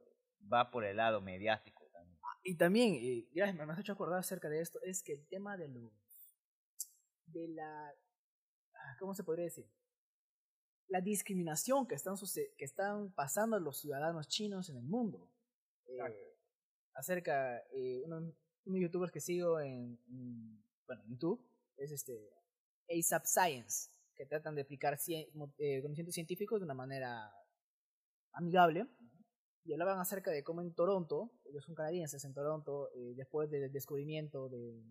va 0.53 0.71
por 0.71 0.85
el 0.85 0.99
lado 0.99 1.23
mediático 1.23 1.89
también. 1.91 2.19
Ah, 2.23 2.39
y 2.45 2.55
también, 2.57 2.97
y 3.01 3.31
ya 3.33 3.51
me 3.55 3.73
has 3.73 3.79
hecho 3.79 3.95
acordar 3.95 4.19
acerca 4.19 4.51
de 4.51 4.61
esto, 4.61 4.79
es 4.83 5.03
que 5.03 5.15
el 5.15 5.27
tema 5.29 5.57
de 5.57 5.69
los 5.69 5.91
de 7.29 7.49
la 7.49 7.89
ah, 8.75 8.97
¿cómo 8.99 9.15
se 9.15 9.25
podría 9.25 9.47
decir? 9.47 9.67
La 10.89 11.01
discriminación 11.01 11.89
que 11.89 11.95
están 11.95 12.17
que 12.59 12.65
están 12.67 13.11
pasando 13.15 13.59
los 13.59 13.81
ciudadanos 13.81 14.29
chinos 14.29 14.69
en 14.69 14.77
el 14.77 14.85
mundo. 14.85 15.33
Eh, 15.87 16.37
acerca 16.93 17.57
eh, 17.73 18.03
uno, 18.05 18.35
unos 18.67 18.81
youtubers 18.83 19.11
que 19.11 19.21
sigo 19.21 19.59
en, 19.61 19.99
bueno, 20.87 21.03
YouTube 21.09 21.50
es 21.85 21.93
este 21.93 22.33
ASAP 22.89 23.25
Science, 23.25 23.91
que 24.15 24.27
tratan 24.27 24.55
de 24.55 24.63
explicar 24.63 24.99
eh, 25.09 25.81
conocimientos 25.81 26.15
científicos 26.15 26.61
de 26.61 26.65
una 26.65 26.75
manera 26.75 27.33
amigable 28.33 28.87
y 29.65 29.73
hablaban 29.73 29.99
acerca 29.99 30.31
de 30.31 30.43
cómo 30.43 30.63
en 30.63 30.75
Toronto, 30.75 31.31
ellos 31.45 31.65
son 31.65 31.75
canadienses 31.75 32.25
en 32.25 32.35
Toronto, 32.35 32.91
eh, 32.95 33.15
después 33.15 33.51
del 33.51 33.71
descubrimiento 33.73 34.49
de, 34.49 34.83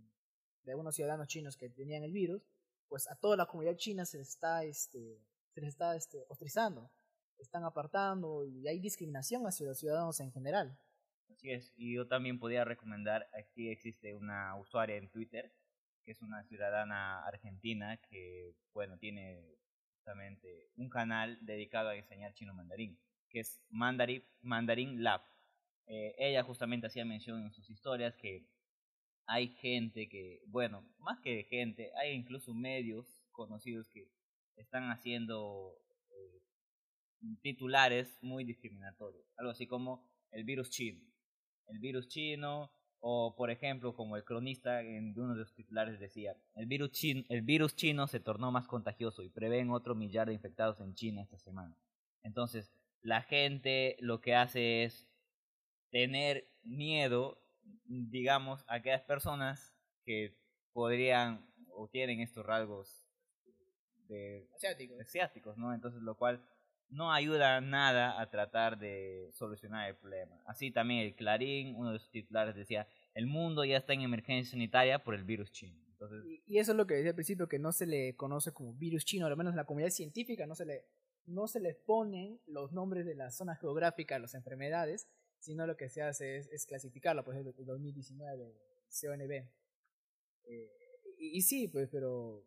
de 0.63 0.71
algunos 0.71 0.95
ciudadanos 0.95 1.27
chinos 1.27 1.57
que 1.57 1.69
tenían 1.69 2.03
el 2.03 2.11
virus, 2.11 2.43
pues 2.87 3.09
a 3.09 3.15
toda 3.15 3.37
la 3.37 3.45
comunidad 3.45 3.75
china 3.75 4.05
se 4.05 4.17
les 4.17 4.29
está, 4.29 4.63
este, 4.63 5.21
se 5.53 5.61
les 5.61 5.69
está 5.69 5.95
este, 5.95 6.25
ostrizando, 6.27 6.91
están 7.37 7.63
apartando 7.63 8.45
y 8.45 8.67
hay 8.67 8.79
discriminación 8.79 9.45
hacia 9.45 9.67
los 9.67 9.79
ciudadanos 9.79 10.19
en 10.19 10.31
general. 10.31 10.79
Así 11.29 11.51
es, 11.51 11.71
y 11.77 11.95
yo 11.95 12.07
también 12.07 12.39
podría 12.39 12.65
recomendar, 12.65 13.29
aquí 13.33 13.69
existe 13.69 14.15
una 14.15 14.55
usuaria 14.59 14.97
en 14.97 15.09
Twitter, 15.09 15.53
que 16.09 16.13
es 16.13 16.23
una 16.23 16.43
ciudadana 16.45 17.23
argentina 17.27 17.97
que, 18.09 18.55
bueno, 18.73 18.97
tiene 18.97 19.45
justamente 19.93 20.71
un 20.75 20.89
canal 20.89 21.37
dedicado 21.41 21.89
a 21.89 21.95
enseñar 21.95 22.33
chino 22.33 22.55
mandarín 22.55 22.99
que 23.29 23.41
es 23.41 23.61
Mandarin, 23.69 24.23
Mandarin 24.41 25.03
Lab. 25.03 25.21
Eh, 25.85 26.15
ella 26.17 26.41
justamente 26.41 26.87
hacía 26.87 27.05
mención 27.05 27.43
en 27.43 27.51
sus 27.51 27.69
historias 27.69 28.15
que 28.15 28.49
hay 29.27 29.49
gente 29.49 30.09
que, 30.09 30.41
bueno, 30.47 30.83
más 30.97 31.19
que 31.19 31.43
gente, 31.43 31.91
hay 32.01 32.13
incluso 32.13 32.55
medios 32.55 33.05
conocidos 33.31 33.87
que 33.89 34.09
están 34.55 34.89
haciendo 34.89 35.77
eh, 36.09 36.41
titulares 37.43 38.17
muy 38.23 38.45
discriminatorios, 38.45 39.27
algo 39.37 39.51
así 39.51 39.67
como 39.67 40.09
el 40.31 40.43
virus 40.43 40.71
chino. 40.71 41.05
El 41.67 41.77
virus 41.77 42.07
chino, 42.07 42.71
o 43.01 43.35
por 43.35 43.49
ejemplo, 43.49 43.95
como 43.95 44.17
el 44.17 44.23
cronista 44.23 44.81
en 44.81 45.17
uno 45.17 45.33
de 45.33 45.39
los 45.39 45.53
titulares 45.53 45.99
decía, 45.99 46.35
el 46.55 46.65
virus, 46.65 46.91
chino, 46.91 47.23
el 47.29 47.41
virus 47.41 47.75
chino 47.75 48.07
se 48.07 48.19
tornó 48.19 48.51
más 48.51 48.67
contagioso 48.67 49.23
y 49.23 49.29
prevén 49.29 49.71
otro 49.71 49.95
millar 49.95 50.27
de 50.27 50.33
infectados 50.33 50.79
en 50.81 50.93
China 50.95 51.21
esta 51.21 51.39
semana. 51.39 51.75
Entonces, 52.23 52.71
la 53.01 53.21
gente 53.21 53.95
lo 53.99 54.19
que 54.19 54.35
hace 54.35 54.83
es 54.83 55.07
tener 55.91 56.47
miedo, 56.63 57.41
digamos, 57.85 58.65
a 58.67 58.75
aquellas 58.75 59.03
personas 59.03 59.73
que 60.03 60.35
podrían 60.73 61.45
o 61.73 61.87
tienen 61.87 62.19
estos 62.19 62.45
rasgos 62.45 63.05
de 64.07 64.47
asiáticos. 64.99 65.57
¿no? 65.57 65.73
Entonces, 65.73 66.01
lo 66.01 66.15
cual 66.15 66.43
no 66.89 67.13
ayuda 67.13 67.61
nada 67.61 68.19
a 68.19 68.29
tratar 68.29 68.77
de 68.79 69.29
solucionar 69.33 69.89
el 69.89 69.95
problema. 69.95 70.41
Así 70.45 70.71
también 70.71 71.01
el 71.01 71.15
Clarín, 71.15 71.75
uno 71.75 71.93
de 71.93 71.99
sus 71.99 72.09
titulares 72.09 72.55
decía, 72.55 72.87
el 73.13 73.27
mundo 73.27 73.63
ya 73.63 73.77
está 73.77 73.93
en 73.93 74.01
emergencia 74.01 74.51
sanitaria 74.51 75.03
por 75.03 75.15
el 75.15 75.23
virus 75.23 75.51
chino. 75.51 75.77
Entonces, 75.91 76.23
y, 76.45 76.57
eso 76.57 76.71
es 76.71 76.77
lo 76.77 76.87
que 76.87 76.95
decía 76.95 77.11
al 77.11 77.15
principio, 77.15 77.47
que 77.47 77.59
no 77.59 77.71
se 77.71 77.85
le 77.85 78.15
conoce 78.15 78.53
como 78.53 78.73
virus 78.73 79.05
chino, 79.05 79.25
al 79.25 79.35
menos 79.37 79.51
en 79.53 79.57
la 79.57 79.65
comunidad 79.65 79.91
científica 79.91 80.47
no 80.47 80.55
se 80.55 80.65
le 80.65 80.85
no 81.25 81.47
se 81.47 81.59
les 81.59 81.75
ponen 81.75 82.39
los 82.47 82.71
nombres 82.71 83.05
de 83.05 83.13
las 83.13 83.37
zonas 83.37 83.59
geográficas 83.59 84.15
a 84.15 84.19
las 84.19 84.33
enfermedades, 84.33 85.07
sino 85.39 85.67
lo 85.67 85.77
que 85.77 85.89
se 85.89 86.01
hace 86.01 86.37
es, 86.37 86.65
clasificarlo, 86.65 87.23
por 87.23 87.35
ejemplo, 87.35 87.53
el 87.57 87.65
2019 87.65 88.55
CONB. 89.01 89.31
Eh, 90.45 90.71
y, 91.19 91.41
sí, 91.41 91.67
pues, 91.67 91.87
pero... 91.91 92.45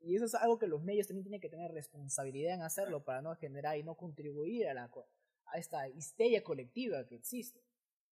Y 0.00 0.14
eso 0.14 0.26
es 0.26 0.34
algo 0.34 0.58
que 0.58 0.66
los 0.66 0.82
medios 0.82 1.06
también 1.06 1.24
tienen 1.24 1.40
que 1.40 1.48
tener 1.48 1.72
responsabilidad 1.72 2.54
en 2.54 2.62
hacerlo 2.62 3.04
para 3.04 3.20
no 3.20 3.34
generar 3.34 3.76
y 3.76 3.82
no 3.82 3.96
contribuir 3.96 4.68
a, 4.68 4.74
la, 4.74 4.90
a 5.46 5.58
esta 5.58 5.88
histeria 5.88 6.42
colectiva 6.42 7.06
que 7.06 7.16
existe. 7.16 7.62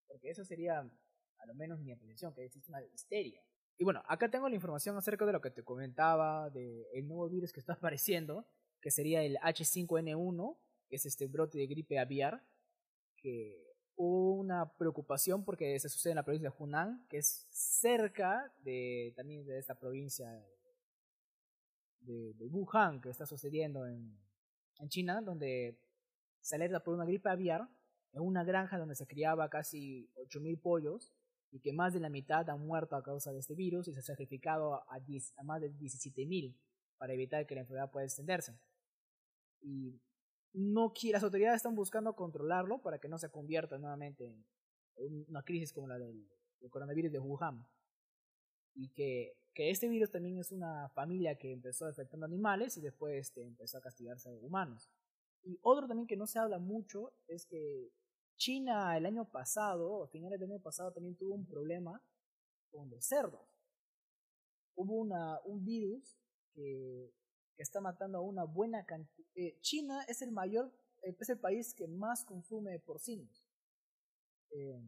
Porque 0.09 0.31
eso 0.31 0.45
sería, 0.45 0.81
a 0.81 1.47
lo 1.47 1.55
menos 1.55 1.81
mi 1.81 1.93
apreciación, 1.93 2.35
que 2.35 2.45
existe 2.45 2.71
una 2.71 2.83
histeria. 2.83 3.43
Y 3.79 3.85
bueno, 3.85 4.03
acá 4.09 4.31
tengo 4.31 4.49
la 4.49 4.55
información 4.55 4.97
acerca 4.97 5.27
de 5.27 5.33
lo 5.33 5.41
que 5.41 5.51
te 5.51 5.63
comentaba, 5.63 6.51
del 6.51 6.87
el 6.93 7.07
nuevo 7.07 7.29
virus 7.29 7.53
que 7.53 7.61
está 7.61 7.73
apareciendo, 7.75 8.47
que 8.81 8.91
sería 8.91 9.23
el 9.23 9.37
H5N1, 9.39 10.59
que 10.89 10.97
es 10.97 11.07
este 11.07 11.27
brote 11.27 11.59
de 11.59 11.67
gripe 11.67 11.99
aviar, 11.99 12.43
que 13.17 13.67
hubo 13.97 14.35
una 14.35 14.77
preocupación 14.77 15.45
porque 15.45 15.79
se 15.81 15.89
sucede 15.89 16.13
en 16.13 16.17
la 16.17 16.25
provincia 16.25 16.51
de 16.51 16.57
Hunan, 16.59 17.07
que 17.09 17.19
es 17.19 17.47
cerca 17.51 18.53
de 18.63 19.13
también 19.17 19.45
de 19.47 19.59
esta 19.59 19.79
provincia 19.79 20.27
de, 22.07 22.49
Wuhan 22.51 23.01
que 23.01 23.11
está 23.11 23.27
sucediendo 23.27 23.87
en, 23.87 24.17
en 24.79 24.89
China, 24.89 25.21
donde 25.21 25.79
se 26.41 26.57
alerta 26.57 26.83
por 26.83 26.95
una 26.95 27.05
gripe 27.05 27.29
aviar 27.29 27.69
en 28.13 28.23
una 28.23 28.45
granja 28.45 28.79
donde 28.79 28.95
se 28.95 29.07
criaba 29.07 29.49
casi 29.51 30.11
8.000 30.17 30.61
pollos 30.61 31.13
y 31.51 31.61
que 31.61 31.73
más 31.73 31.93
de 31.93 32.01
la 32.01 32.09
mitad 32.09 32.49
han 32.49 32.61
muerto 32.61 32.97
a 32.97 33.03
causa 33.03 33.33
de 33.33 33.41
este 33.41 33.55
virus 33.55 33.89
y 33.89 33.93
se 33.93 34.01
ha 34.01 34.03
sacrificado 34.03 34.75
a, 34.75 34.87
a 34.89 35.43
más 35.43 35.61
de 35.61 35.73
17.000 35.73 36.57
para 36.99 37.13
evitar 37.13 37.47
que 37.47 37.55
la 37.55 37.63
enfermedad 37.63 37.91
pueda 37.91 38.07
extenderse 38.07 38.59
y 39.67 40.01
no 40.53 40.93
las 41.13 41.23
autoridades 41.23 41.57
están 41.57 41.75
buscando 41.75 42.15
controlarlo 42.15 42.81
para 42.81 42.99
que 42.99 43.09
no 43.09 43.19
se 43.19 43.31
convierta 43.31 43.79
nuevamente 43.79 44.35
en 44.97 45.27
una 45.29 45.43
crisis 45.43 45.73
como 45.73 45.89
la 45.89 45.99
del, 45.99 46.27
coronavirus 46.71 47.13
de 47.13 47.19
Wuhan. 47.19 47.67
Y 48.77 48.91
que, 48.91 49.33
que, 49.55 49.71
este 49.71 49.89
virus 49.89 50.13
también 50.13 50.39
es 50.39 50.53
una 50.53 50.89
familia 50.91 51.37
que 51.37 51.53
empezó 51.53 51.87
afectando 51.87 52.27
animales 52.27 52.77
y 52.77 52.81
después 52.81 53.15
este, 53.15 53.43
empezó 53.43 53.79
a 53.79 53.81
castigarse 53.81 54.29
a 54.29 54.33
humanos. 54.33 54.89
Y 55.43 55.59
otro 55.63 55.89
también 55.89 56.07
que 56.07 56.17
no 56.17 56.27
se 56.27 56.39
habla 56.39 56.59
mucho 56.59 57.13
es 57.27 57.47
que 57.47 57.91
China 58.37 58.97
el 58.97 59.07
año 59.07 59.29
pasado, 59.31 60.05
a 60.05 60.09
finales 60.09 60.39
del 60.39 60.53
año 60.53 60.63
pasado, 60.63 60.93
también 60.93 61.17
tuvo 61.17 61.35
un 61.35 61.47
problema 61.47 62.01
con 62.71 62.89
los 62.91 63.05
cerdos. 63.05 63.49
Hubo 64.77 64.95
una, 64.95 65.41
un 65.45 65.65
virus 65.65 66.19
que 66.53 67.11
que 67.57 67.63
está 67.63 67.81
matando 67.81 68.19
a 68.19 68.21
una 68.21 68.45
buena 68.45 68.85
cantidad. 68.85 69.27
Eh, 69.35 69.59
China 69.61 70.05
es 70.09 70.23
el 70.23 70.31
mayor, 70.31 70.71
es 71.03 71.29
el 71.29 71.39
país 71.39 71.75
que 71.75 71.89
más 71.89 72.25
consume 72.25 72.79
porcinos. 72.79 73.45
Eh, 74.51 74.79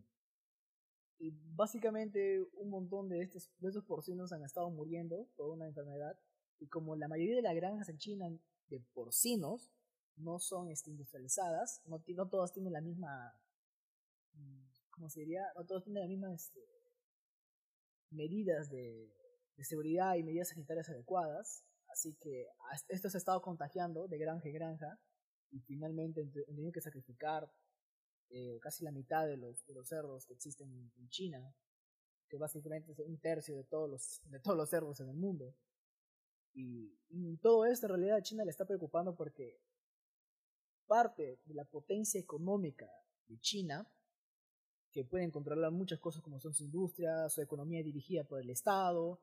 y 1.18 1.32
básicamente 1.54 2.40
un 2.54 2.70
montón 2.70 3.08
de 3.08 3.22
estos, 3.22 3.50
de 3.58 3.68
estos 3.68 3.84
porcinos 3.84 4.32
han 4.32 4.44
estado 4.44 4.70
muriendo 4.70 5.28
por 5.36 5.50
una 5.50 5.66
enfermedad. 5.66 6.18
Y 6.60 6.68
como 6.68 6.96
la 6.96 7.08
mayoría 7.08 7.36
de 7.36 7.42
las 7.42 7.54
granjas 7.54 7.88
en 7.88 7.98
China 7.98 8.26
de 8.68 8.80
porcinos 8.94 9.70
no 10.16 10.38
son 10.38 10.70
este, 10.70 10.90
industrializadas, 10.90 11.82
no, 11.86 12.02
no 12.06 12.28
todas 12.28 12.52
tienen 12.52 12.72
la 12.72 12.80
misma, 12.80 13.34
mm, 14.34 14.64
¿cómo 14.90 15.08
se 15.08 15.20
diría? 15.20 15.44
No 15.56 15.64
todas 15.64 15.84
tienen 15.84 16.02
las 16.02 16.08
mismas 16.08 16.46
este, 16.46 16.60
medidas 18.10 18.70
de, 18.70 19.12
de 19.56 19.64
seguridad 19.64 20.14
y 20.14 20.22
medidas 20.22 20.48
sanitarias 20.50 20.88
adecuadas. 20.88 21.64
Así 21.88 22.14
que 22.20 22.46
esto 22.88 23.10
se 23.10 23.16
ha 23.16 23.18
estado 23.18 23.42
contagiando 23.42 24.06
de 24.06 24.18
granja 24.18 24.48
en 24.48 24.54
granja 24.54 25.00
y 25.50 25.60
finalmente 25.60 26.20
han 26.20 26.30
tenido 26.30 26.70
que 26.70 26.80
sacrificar 26.80 27.50
eh, 28.30 28.58
casi 28.60 28.84
la 28.84 28.92
mitad 28.92 29.26
de 29.26 29.38
los, 29.38 29.64
cerdos 29.84 30.26
que 30.26 30.34
existen 30.34 30.70
en, 30.70 31.08
China, 31.08 31.54
que 32.28 32.36
básicamente 32.36 32.92
es 32.92 32.98
un 32.98 33.18
tercio 33.18 33.56
de 33.56 33.64
todos 33.64 33.88
los, 33.88 34.20
de 34.24 34.38
todos 34.40 34.56
los 34.56 34.68
cerdos 34.68 35.00
en 35.00 35.08
el 35.08 35.16
mundo. 35.16 35.54
Y, 36.52 36.94
todo 37.40 37.64
esto 37.64 37.86
en 37.86 37.90
realidad 37.90 38.16
a 38.16 38.22
China 38.22 38.44
le 38.44 38.50
está 38.50 38.66
preocupando 38.66 39.14
porque 39.14 39.60
parte 40.86 41.40
de 41.44 41.54
la 41.54 41.64
potencia 41.64 42.20
económica 42.20 42.90
de 43.28 43.38
China, 43.40 43.88
que 44.92 45.04
pueden 45.04 45.30
controlar 45.30 45.70
muchas 45.70 46.00
cosas 46.00 46.22
como 46.22 46.40
son 46.40 46.52
su 46.52 46.64
industria, 46.64 47.28
su 47.28 47.40
economía 47.40 47.82
dirigida 47.82 48.24
por 48.24 48.40
el 48.40 48.50
Estado, 48.50 49.20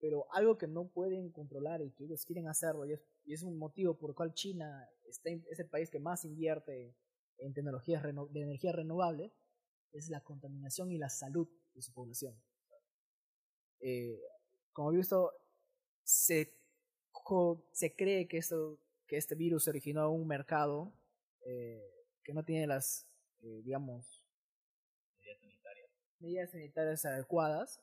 pero 0.00 0.26
algo 0.32 0.56
que 0.56 0.66
no 0.66 0.88
pueden 0.88 1.30
controlar 1.30 1.82
y 1.82 1.92
que 1.92 2.04
ellos 2.04 2.24
quieren 2.24 2.48
hacerlo, 2.48 2.86
y 2.86 2.94
es, 2.94 3.00
y 3.24 3.34
es 3.34 3.42
un 3.42 3.58
motivo 3.58 3.96
por 3.98 4.10
el 4.10 4.16
cual 4.16 4.32
China 4.34 4.88
está, 5.06 5.30
es 5.30 5.60
el 5.60 5.68
país 5.68 5.90
que 5.90 6.00
más 6.00 6.24
invierte 6.24 6.96
en 7.38 7.52
tecnologías 7.52 8.02
de 8.02 8.40
energía 8.40 8.72
renovable, 8.72 9.32
es 9.92 10.08
la 10.08 10.20
contaminación 10.20 10.90
y 10.92 10.98
la 10.98 11.08
salud 11.08 11.48
de 11.74 11.82
su 11.82 11.92
población. 11.92 12.34
Eh, 13.80 14.20
como 14.72 14.92
he 14.92 14.96
visto, 14.96 15.32
se, 16.02 16.54
se 17.72 17.96
cree 17.96 18.28
que, 18.28 18.38
esto, 18.38 18.78
que 19.06 19.16
este 19.16 19.34
virus 19.34 19.64
se 19.64 19.70
originó 19.70 20.06
en 20.06 20.20
un 20.20 20.26
mercado 20.26 20.92
eh, 21.42 21.82
que 22.22 22.34
no 22.34 22.44
tiene 22.44 22.66
las, 22.66 23.06
eh, 23.42 23.62
digamos, 23.64 24.22
medidas 25.18 25.40
sanitarias. 25.40 25.90
medidas 26.18 26.50
sanitarias 26.50 27.04
adecuadas. 27.04 27.80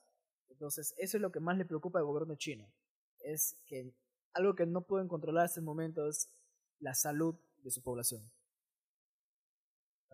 Entonces, 0.48 0.94
eso 0.98 1.16
es 1.16 1.20
lo 1.20 1.32
que 1.32 1.40
más 1.40 1.56
le 1.56 1.64
preocupa 1.64 1.98
al 1.98 2.04
gobierno 2.04 2.36
chino. 2.36 2.72
Es 3.20 3.56
que 3.66 3.92
algo 4.34 4.54
que 4.54 4.66
no 4.66 4.82
pueden 4.82 5.08
controlar 5.08 5.44
en 5.44 5.46
estos 5.46 5.64
momentos 5.64 6.08
es 6.08 6.30
la 6.78 6.94
salud 6.94 7.36
de 7.62 7.70
su 7.70 7.82
población. 7.82 8.30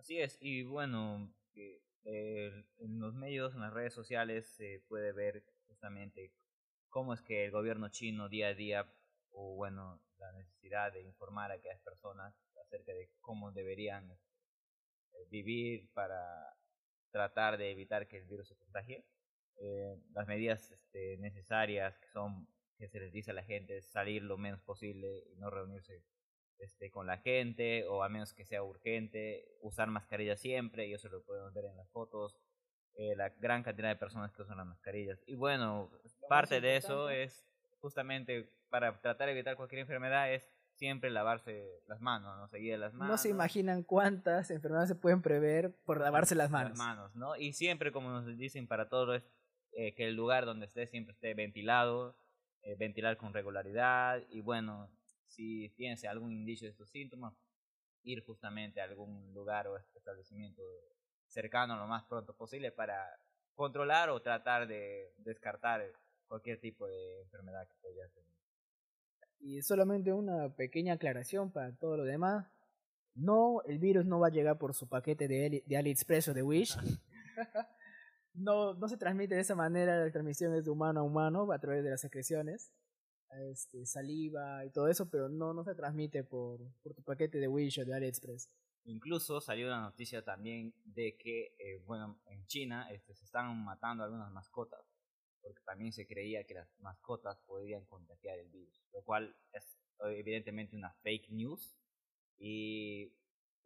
Así 0.01 0.19
es, 0.19 0.35
y 0.41 0.63
bueno, 0.63 1.31
eh, 1.53 2.65
en 2.79 2.99
los 2.99 3.13
medios, 3.13 3.53
en 3.53 3.61
las 3.61 3.71
redes 3.71 3.93
sociales, 3.93 4.47
se 4.47 4.83
puede 4.87 5.11
ver 5.11 5.43
justamente 5.67 6.33
cómo 6.89 7.13
es 7.13 7.21
que 7.21 7.45
el 7.45 7.51
gobierno 7.51 7.87
chino 7.89 8.27
día 8.27 8.47
a 8.47 8.55
día, 8.55 8.91
o 9.29 9.53
bueno, 9.53 10.01
la 10.17 10.31
necesidad 10.31 10.91
de 10.91 11.03
informar 11.03 11.51
a 11.51 11.53
aquellas 11.53 11.81
personas 11.81 12.33
acerca 12.65 12.93
de 12.93 13.11
cómo 13.21 13.51
deberían 13.51 14.09
eh, 14.09 15.27
vivir 15.29 15.87
para 15.93 16.57
tratar 17.11 17.59
de 17.59 17.69
evitar 17.69 18.07
que 18.07 18.17
el 18.17 18.25
virus 18.25 18.47
se 18.47 18.55
contagie. 18.55 19.05
Eh, 19.57 20.01
las 20.13 20.25
medidas 20.25 20.71
este, 20.71 21.17
necesarias 21.19 21.95
que 21.99 22.07
son 22.07 22.47
que 22.79 22.89
se 22.89 22.99
les 22.99 23.13
dice 23.13 23.29
a 23.29 23.35
la 23.35 23.43
gente 23.43 23.77
es 23.77 23.91
salir 23.91 24.23
lo 24.23 24.39
menos 24.39 24.61
posible 24.61 25.25
y 25.31 25.35
no 25.35 25.51
reunirse 25.51 26.03
este, 26.61 26.91
con 26.91 27.07
la 27.07 27.17
gente 27.17 27.85
o 27.87 28.03
a 28.03 28.09
menos 28.09 28.33
que 28.33 28.45
sea 28.45 28.63
urgente, 28.63 29.45
usar 29.61 29.89
mascarilla 29.89 30.37
siempre, 30.37 30.87
y 30.87 30.93
eso 30.93 31.09
lo 31.09 31.23
podemos 31.23 31.53
ver 31.53 31.65
en 31.65 31.75
las 31.75 31.89
fotos, 31.89 32.37
eh, 32.95 33.15
la 33.15 33.29
gran 33.29 33.63
cantidad 33.63 33.89
de 33.89 33.95
personas 33.95 34.31
que 34.31 34.43
usan 34.43 34.57
las 34.57 34.67
mascarillas. 34.67 35.19
Y 35.25 35.35
bueno, 35.35 35.91
parte 36.29 36.61
de 36.61 36.77
eso 36.77 37.09
es 37.09 37.45
justamente 37.79 38.47
para 38.69 39.01
tratar 39.01 39.27
de 39.27 39.33
evitar 39.33 39.55
cualquier 39.55 39.81
enfermedad 39.81 40.31
es 40.31 40.49
siempre 40.75 41.09
lavarse 41.09 41.83
las 41.87 41.99
manos, 41.99 42.37
¿no? 42.37 42.47
Seguir 42.47 42.77
las 42.79 42.93
manos. 42.93 43.11
No 43.11 43.17
se 43.17 43.29
imaginan 43.29 43.83
cuántas 43.83 44.49
enfermedades 44.51 44.89
se 44.89 44.95
pueden 44.95 45.21
prever 45.21 45.75
por 45.83 45.99
lavarse 45.99 46.35
las 46.35 46.49
manos. 46.49 46.71
Las 46.71 46.77
manos, 46.77 47.15
¿no? 47.15 47.35
Y 47.35 47.53
siempre, 47.53 47.91
como 47.91 48.09
nos 48.09 48.37
dicen 48.37 48.67
para 48.67 48.89
todos, 48.89 49.17
es 49.17 49.23
eh, 49.73 49.93
que 49.95 50.07
el 50.07 50.15
lugar 50.15 50.45
donde 50.45 50.65
esté 50.65 50.87
siempre 50.87 51.13
esté 51.13 51.33
ventilado, 51.33 52.17
eh, 52.63 52.75
ventilar 52.77 53.17
con 53.17 53.33
regularidad 53.33 54.21
y 54.29 54.41
bueno, 54.41 54.89
si 55.31 55.69
tienes 55.75 56.03
algún 56.05 56.31
indicio 56.31 56.67
de 56.67 56.71
estos 56.71 56.89
síntomas, 56.89 57.33
ir 58.03 58.23
justamente 58.23 58.81
a 58.81 58.85
algún 58.85 59.33
lugar 59.33 59.67
o 59.67 59.77
establecimiento 59.95 60.61
cercano 61.27 61.77
lo 61.77 61.87
más 61.87 62.03
pronto 62.03 62.35
posible 62.35 62.71
para 62.71 62.97
controlar 63.55 64.09
o 64.09 64.21
tratar 64.21 64.67
de 64.67 65.13
descartar 65.17 65.81
cualquier 66.27 66.59
tipo 66.59 66.87
de 66.87 67.21
enfermedad 67.21 67.67
que 67.67 67.75
podría 67.81 68.07
tener. 68.09 68.31
Y 69.39 69.61
solamente 69.61 70.13
una 70.13 70.53
pequeña 70.55 70.93
aclaración 70.93 71.51
para 71.51 71.75
todo 71.75 71.97
lo 71.97 72.03
demás. 72.03 72.47
No, 73.13 73.61
el 73.63 73.79
virus 73.79 74.05
no 74.05 74.19
va 74.19 74.27
a 74.27 74.31
llegar 74.31 74.57
por 74.57 74.73
su 74.73 74.87
paquete 74.87 75.27
de, 75.27 75.63
de 75.65 75.77
AliExpress 75.77 76.29
o 76.29 76.33
de 76.33 76.43
Wish. 76.43 76.77
no, 78.33 78.73
no 78.75 78.87
se 78.87 78.97
transmite 78.97 79.35
de 79.35 79.41
esa 79.41 79.55
manera, 79.55 79.97
la 79.97 80.11
transmisión 80.11 80.53
es 80.55 80.65
de 80.65 80.71
humano 80.71 81.01
a 81.01 81.03
humano 81.03 81.51
a 81.51 81.59
través 81.59 81.83
de 81.83 81.89
las 81.89 82.01
secreciones 82.01 82.73
este, 83.49 83.85
saliva 83.85 84.65
y 84.65 84.71
todo 84.71 84.87
eso, 84.87 85.09
pero 85.09 85.29
no, 85.29 85.53
no 85.53 85.63
se 85.63 85.75
transmite 85.75 86.23
por, 86.23 86.59
por 86.81 86.93
tu 86.93 87.03
paquete 87.03 87.39
de 87.39 87.47
Wish 87.47 87.79
o 87.79 87.85
de 87.85 87.93
AliExpress. 87.93 88.49
Incluso 88.85 89.39
salió 89.41 89.67
una 89.67 89.81
noticia 89.81 90.23
también 90.23 90.73
de 90.83 91.15
que, 91.17 91.55
eh, 91.59 91.81
bueno, 91.85 92.19
en 92.27 92.45
China 92.47 92.89
este, 92.91 93.13
se 93.13 93.25
están 93.25 93.63
matando 93.63 94.03
algunas 94.03 94.31
mascotas, 94.31 94.81
porque 95.41 95.61
también 95.65 95.93
se 95.93 96.07
creía 96.07 96.43
que 96.45 96.55
las 96.55 96.67
mascotas 96.79 97.37
podrían 97.45 97.85
contagiar 97.85 98.39
el 98.39 98.49
virus, 98.49 98.83
lo 98.93 99.03
cual 99.03 99.35
es 99.53 99.77
evidentemente 99.99 100.75
una 100.75 100.91
fake 101.03 101.29
news 101.29 101.75
y 102.39 103.13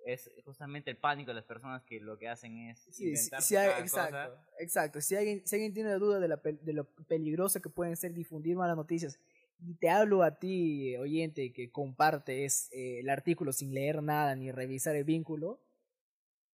es 0.05 0.29
justamente 0.43 0.91
el 0.91 0.97
pánico 0.97 1.31
de 1.31 1.35
las 1.35 1.45
personas 1.45 1.83
que 1.83 1.99
lo 1.99 2.17
que 2.17 2.27
hacen 2.27 2.69
es 2.69 2.99
inventar 2.99 3.41
si 3.41 3.55
exacto, 3.55 4.37
exacto. 4.59 5.01
Si 5.01 5.15
alguien, 5.15 5.47
si 5.47 5.55
alguien 5.55 5.73
tiene 5.73 5.93
duda 5.93 6.19
de, 6.19 6.27
la, 6.27 6.35
de 6.43 6.73
lo 6.73 6.85
peligroso 7.07 7.61
que 7.61 7.69
pueden 7.69 7.95
ser 7.95 8.13
difundir 8.13 8.55
malas 8.55 8.75
noticias 8.75 9.17
y 9.59 9.75
te 9.75 9.89
hablo 9.89 10.23
a 10.23 10.37
ti, 10.37 10.95
oyente, 10.97 11.51
que 11.53 11.71
compartes 11.71 12.69
eh, 12.71 12.99
el 12.99 13.09
artículo 13.09 13.53
sin 13.53 13.73
leer 13.73 14.03
nada 14.03 14.35
ni 14.35 14.51
revisar 14.51 14.95
el 14.95 15.03
vínculo, 15.03 15.61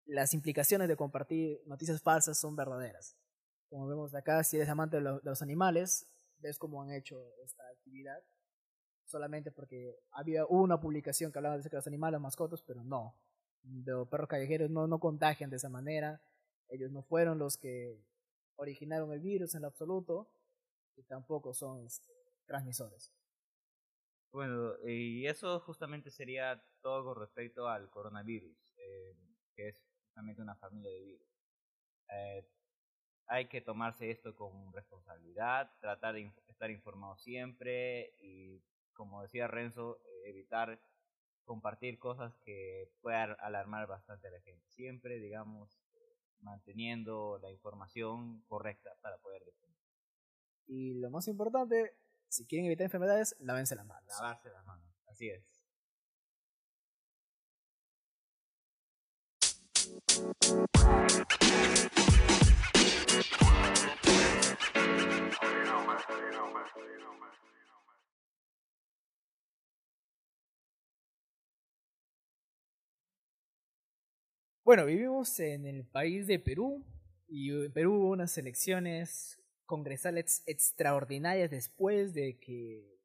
las 0.06 0.34
implicaciones 0.34 0.88
de 0.88 0.96
compartir 0.96 1.60
noticias 1.66 2.02
falsas 2.02 2.38
son 2.38 2.56
verdaderas. 2.56 3.16
Como 3.68 3.86
vemos 3.86 4.14
acá, 4.14 4.42
si 4.42 4.56
eres 4.56 4.68
amante 4.68 4.96
de, 4.96 5.20
los 5.22 5.42
animales, 5.42 6.10
ves 6.38 6.58
cómo 6.58 6.82
han 6.82 6.92
hecho 6.92 7.16
esta 7.44 7.62
actividad, 7.68 8.18
solamente 9.04 9.52
porque 9.52 9.96
había 10.10 10.44
una 10.46 10.80
publicación 10.80 11.30
que 11.30 11.38
hablaba 11.38 11.58
de 11.58 11.68
los 11.70 11.86
animales, 11.86 12.20
mascotas, 12.20 12.62
pero 12.62 12.82
no. 12.82 13.16
Los 13.62 14.08
perros 14.08 14.28
callejeros 14.28 14.70
no, 14.70 14.86
no 14.86 14.98
contagian 14.98 15.50
de 15.50 15.56
esa 15.56 15.68
manera. 15.68 16.20
Ellos 16.68 16.90
no 16.90 17.02
fueron 17.02 17.38
los 17.38 17.56
que 17.56 18.02
originaron 18.56 19.12
el 19.12 19.20
virus 19.20 19.54
en 19.54 19.62
lo 19.62 19.68
absoluto 19.68 20.32
y 20.96 21.02
tampoco 21.04 21.54
son 21.54 21.84
este, 21.84 22.12
transmisores. 22.50 23.14
Bueno, 24.32 24.72
y 24.84 25.24
eso 25.26 25.60
justamente 25.60 26.10
sería 26.10 26.60
todo 26.82 27.04
con 27.04 27.20
respecto 27.20 27.68
al 27.68 27.88
coronavirus, 27.90 28.56
eh, 28.76 29.14
que 29.54 29.68
es 29.68 29.76
justamente 30.04 30.42
una 30.42 30.56
familia 30.56 30.90
de 30.90 31.00
virus. 31.00 31.28
Eh, 32.08 32.48
hay 33.28 33.46
que 33.48 33.60
tomarse 33.60 34.10
esto 34.10 34.34
con 34.34 34.72
responsabilidad, 34.72 35.70
tratar 35.80 36.16
de 36.16 36.32
estar 36.48 36.70
informado 36.72 37.16
siempre 37.18 38.14
y, 38.20 38.60
como 38.94 39.22
decía 39.22 39.46
Renzo, 39.46 40.00
evitar 40.24 40.80
compartir 41.44 42.00
cosas 42.00 42.36
que 42.44 42.90
puedan 43.00 43.36
alarmar 43.38 43.86
bastante 43.86 44.26
a 44.26 44.32
la 44.32 44.40
gente. 44.40 44.68
Siempre, 44.70 45.20
digamos, 45.20 45.80
manteniendo 46.40 47.38
la 47.40 47.52
información 47.52 48.42
correcta 48.48 48.90
para 49.02 49.18
poder 49.18 49.44
defender. 49.44 49.84
Y 50.66 50.94
lo 50.94 51.10
más 51.10 51.28
importante, 51.28 51.96
si 52.30 52.46
quieren 52.46 52.66
evitar 52.66 52.84
enfermedades, 52.84 53.36
lávense 53.40 53.74
las 53.74 53.84
manos. 53.84 54.08
Lavarse 54.08 54.50
las 54.50 54.64
manos, 54.64 54.86
así 55.08 55.28
es. 55.28 55.44
Bueno, 74.62 74.86
vivimos 74.86 75.40
en 75.40 75.66
el 75.66 75.84
país 75.84 76.28
de 76.28 76.38
Perú 76.38 76.86
y 77.26 77.50
en 77.50 77.72
Perú 77.72 77.94
hubo 77.94 78.10
unas 78.10 78.38
elecciones 78.38 79.39
congresales 79.70 80.42
extraordinarias 80.46 81.48
después 81.48 82.12
de 82.12 82.40
que 82.40 82.98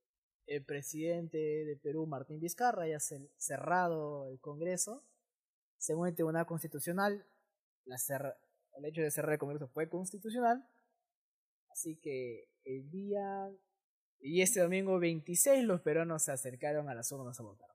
el 0.47 0.65
presidente 0.65 1.37
de 1.37 1.77
Perú, 1.77 2.07
Martín 2.07 2.39
Vizcarra, 2.39 2.85
haya 2.85 2.99
cerrado 2.99 4.27
el 4.29 4.39
Congreso. 4.39 5.03
Según 5.77 6.07
el 6.07 6.15
Tribunal 6.15 6.47
Constitucional, 6.47 7.23
el 7.85 8.85
hecho 8.85 9.01
de 9.01 9.11
cerrar 9.11 9.33
el 9.33 9.39
Congreso 9.39 9.67
fue 9.67 9.89
constitucional. 9.89 10.67
Así 11.69 11.99
que 12.01 12.49
el 12.63 12.89
día 12.89 13.51
y 14.19 14.41
este 14.41 14.61
domingo 14.61 14.97
26 14.97 15.65
los 15.65 15.81
peruanos 15.81 16.23
se 16.23 16.31
acercaron 16.31 16.89
a 16.89 16.95
las 16.95 17.11
urnas 17.11 17.39
a 17.39 17.43
votar. 17.43 17.69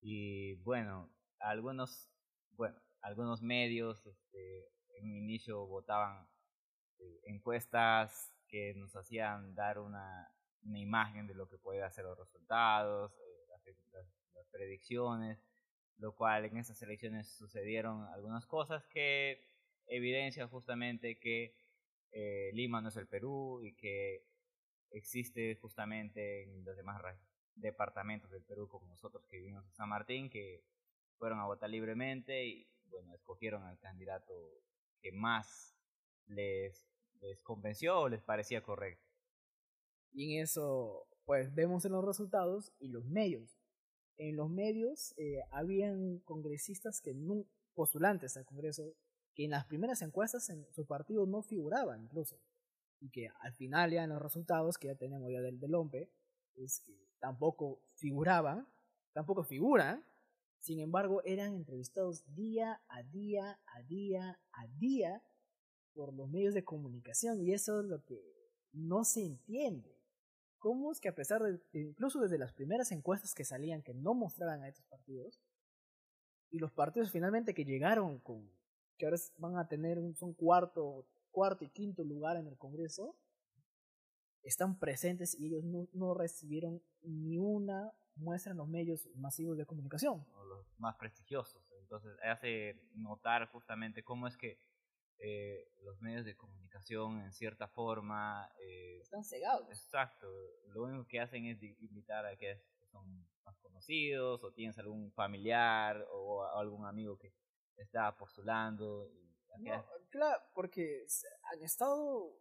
Y 0.00 0.54
bueno, 0.62 1.10
algunos, 1.38 2.08
bueno, 2.52 2.80
algunos 3.02 3.42
medios 3.42 4.06
este, 4.06 4.70
en 4.96 5.10
un 5.10 5.16
inicio 5.18 5.66
votaban 5.66 6.26
encuestas 7.24 8.32
que 8.48 8.74
nos 8.74 8.94
hacían 8.96 9.54
dar 9.54 9.78
una, 9.78 10.30
imagen 10.62 11.26
de 11.26 11.34
lo 11.34 11.48
que 11.48 11.58
podían 11.58 11.92
ser 11.92 12.04
los 12.04 12.18
resultados, 12.18 13.12
eh, 13.18 13.46
las, 14.34 14.46
predicciones, 14.50 15.38
lo 15.98 16.14
cual 16.14 16.46
en 16.46 16.56
esas 16.56 16.80
elecciones 16.80 17.28
sucedieron 17.36 18.06
algunas 18.14 18.46
cosas 18.46 18.86
que 18.86 19.44
evidencian 19.86 20.48
justamente 20.48 21.18
que 21.18 21.54
eh, 22.12 22.50
Lima 22.54 22.80
no 22.80 22.88
es 22.88 22.96
el 22.96 23.06
Perú 23.06 23.62
y 23.62 23.74
que 23.74 24.24
existe 24.90 25.56
justamente 25.56 26.44
en 26.44 26.64
los 26.64 26.76
demás 26.76 27.02
departamentos 27.54 28.30
del 28.30 28.42
Perú 28.42 28.68
como 28.68 28.86
nosotros 28.86 29.26
que 29.26 29.38
vivimos 29.38 29.66
en 29.66 29.74
San 29.74 29.88
Martín 29.88 30.30
que 30.30 30.64
fueron 31.18 31.38
a 31.40 31.46
votar 31.46 31.68
libremente 31.68 32.46
y 32.46 32.66
bueno 32.88 33.14
escogieron 33.14 33.64
al 33.64 33.78
candidato 33.78 34.34
que 35.00 35.12
más 35.12 35.75
les, 36.26 36.86
convenció 37.42 38.00
o 38.00 38.08
les 38.08 38.22
parecía 38.22 38.62
correcto. 38.62 39.04
Y 40.12 40.36
en 40.36 40.44
eso, 40.44 41.06
pues 41.24 41.54
vemos 41.54 41.84
en 41.84 41.92
los 41.92 42.04
resultados 42.04 42.72
y 42.78 42.88
los 42.88 43.04
medios. 43.06 43.58
En 44.16 44.36
los 44.36 44.48
medios 44.48 45.14
eh, 45.18 45.40
habían 45.50 46.20
congresistas 46.20 47.00
que 47.00 47.14
no, 47.14 47.44
postulantes 47.74 48.36
al 48.36 48.46
Congreso 48.46 48.94
que 49.34 49.44
en 49.44 49.50
las 49.50 49.66
primeras 49.66 50.00
encuestas 50.00 50.48
en 50.48 50.66
su 50.72 50.86
partido 50.86 51.26
no 51.26 51.42
figuraba 51.42 51.98
incluso. 51.98 52.40
Y 53.00 53.10
que 53.10 53.28
al 53.40 53.52
final 53.52 53.90
ya 53.90 54.04
en 54.04 54.10
los 54.10 54.22
resultados 54.22 54.78
que 54.78 54.88
ya 54.88 54.94
tenemos 54.94 55.30
ya 55.30 55.42
del, 55.42 55.60
del 55.60 55.74
OMPE, 55.74 56.10
es 56.54 56.80
que 56.80 56.96
tampoco 57.18 57.82
figuraban, 57.94 58.66
tampoco 59.12 59.44
figuran, 59.44 60.02
sin 60.58 60.80
embargo 60.80 61.22
eran 61.24 61.54
entrevistados 61.54 62.24
día 62.34 62.80
a 62.88 63.02
día, 63.02 63.60
a 63.66 63.82
día, 63.82 64.40
a 64.52 64.66
día 64.78 65.22
por 65.96 66.12
los 66.12 66.28
medios 66.28 66.54
de 66.54 66.62
comunicación 66.62 67.40
y 67.40 67.52
eso 67.52 67.80
es 67.80 67.86
lo 67.86 68.04
que 68.04 68.22
no 68.72 69.02
se 69.04 69.24
entiende. 69.24 69.96
¿Cómo 70.58 70.92
es 70.92 71.00
que 71.00 71.08
a 71.08 71.14
pesar 71.14 71.42
de, 71.42 71.60
incluso 71.72 72.20
desde 72.20 72.38
las 72.38 72.52
primeras 72.52 72.92
encuestas 72.92 73.34
que 73.34 73.44
salían 73.44 73.82
que 73.82 73.94
no 73.94 74.14
mostraban 74.14 74.62
a 74.62 74.68
estos 74.68 74.84
partidos, 74.86 75.40
y 76.50 76.58
los 76.58 76.70
partidos 76.70 77.10
finalmente 77.10 77.54
que 77.54 77.64
llegaron 77.64 78.18
con, 78.20 78.48
que 78.98 79.06
ahora 79.06 79.18
van 79.38 79.56
a 79.56 79.68
tener 79.68 79.98
un 79.98 80.14
son 80.14 80.34
cuarto, 80.34 81.06
cuarto 81.30 81.64
y 81.64 81.70
quinto 81.70 82.04
lugar 82.04 82.36
en 82.36 82.46
el 82.46 82.56
Congreso, 82.56 83.16
están 84.42 84.78
presentes 84.78 85.34
y 85.38 85.46
ellos 85.46 85.64
no, 85.64 85.88
no 85.92 86.14
recibieron 86.14 86.80
ni 87.02 87.38
una 87.38 87.92
muestra 88.14 88.52
en 88.52 88.58
los 88.58 88.68
medios 88.68 89.08
masivos 89.16 89.56
de 89.56 89.66
comunicación. 89.66 90.24
O 90.34 90.44
los 90.44 90.66
más 90.78 90.96
prestigiosos. 90.96 91.62
Entonces 91.80 92.16
hace 92.22 92.80
notar 92.94 93.48
justamente 93.50 94.02
cómo 94.02 94.26
es 94.26 94.36
que 94.36 94.58
eh, 95.18 95.72
los 95.82 96.00
medios 96.00 96.24
de 96.24 96.36
comunicación 96.36 97.20
en 97.20 97.32
cierta 97.32 97.68
forma... 97.68 98.50
Eh, 98.60 99.00
Están 99.02 99.24
cegados. 99.24 99.68
Exacto. 99.68 100.26
Lo 100.68 100.84
único 100.84 101.06
que 101.06 101.20
hacen 101.20 101.46
es 101.46 101.62
invitar 101.62 102.26
a 102.26 102.36
que 102.36 102.62
son 102.90 103.26
más 103.44 103.56
conocidos 103.58 104.42
o 104.42 104.52
tienes 104.52 104.78
algún 104.78 105.12
familiar 105.12 106.04
o, 106.12 106.44
algún 106.44 106.86
amigo 106.86 107.18
que 107.18 107.32
está 107.76 108.16
postulando. 108.16 109.10
Y 109.58 109.66
claro, 110.10 110.42
porque 110.54 111.06
han 111.52 111.62
estado 111.62 112.36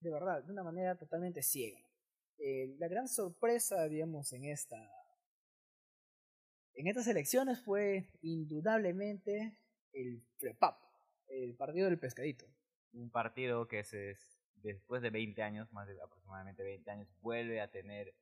de 0.00 0.10
verdad, 0.10 0.42
de 0.42 0.52
una 0.52 0.62
manera 0.62 0.96
totalmente 0.96 1.42
ciega. 1.42 1.78
Eh, 2.38 2.74
la 2.78 2.88
gran 2.88 3.06
sorpresa, 3.06 3.86
digamos, 3.86 4.32
en 4.32 4.46
esta 4.46 4.76
en 6.74 6.86
estas 6.86 7.06
elecciones 7.08 7.60
fue 7.60 8.08
indudablemente 8.22 9.58
el 9.92 10.22
FREPAP, 10.38 10.80
el 11.30 11.54
partido 11.56 11.88
del 11.88 11.98
pescadito. 11.98 12.46
Un 12.92 13.10
partido 13.10 13.68
que 13.68 13.84
se, 13.84 14.16
después 14.56 15.02
de 15.02 15.10
20 15.10 15.42
años, 15.42 15.72
más 15.72 15.86
de 15.88 16.00
aproximadamente 16.02 16.62
20 16.62 16.90
años, 16.90 17.08
vuelve 17.20 17.60
a 17.60 17.70
tener 17.70 18.14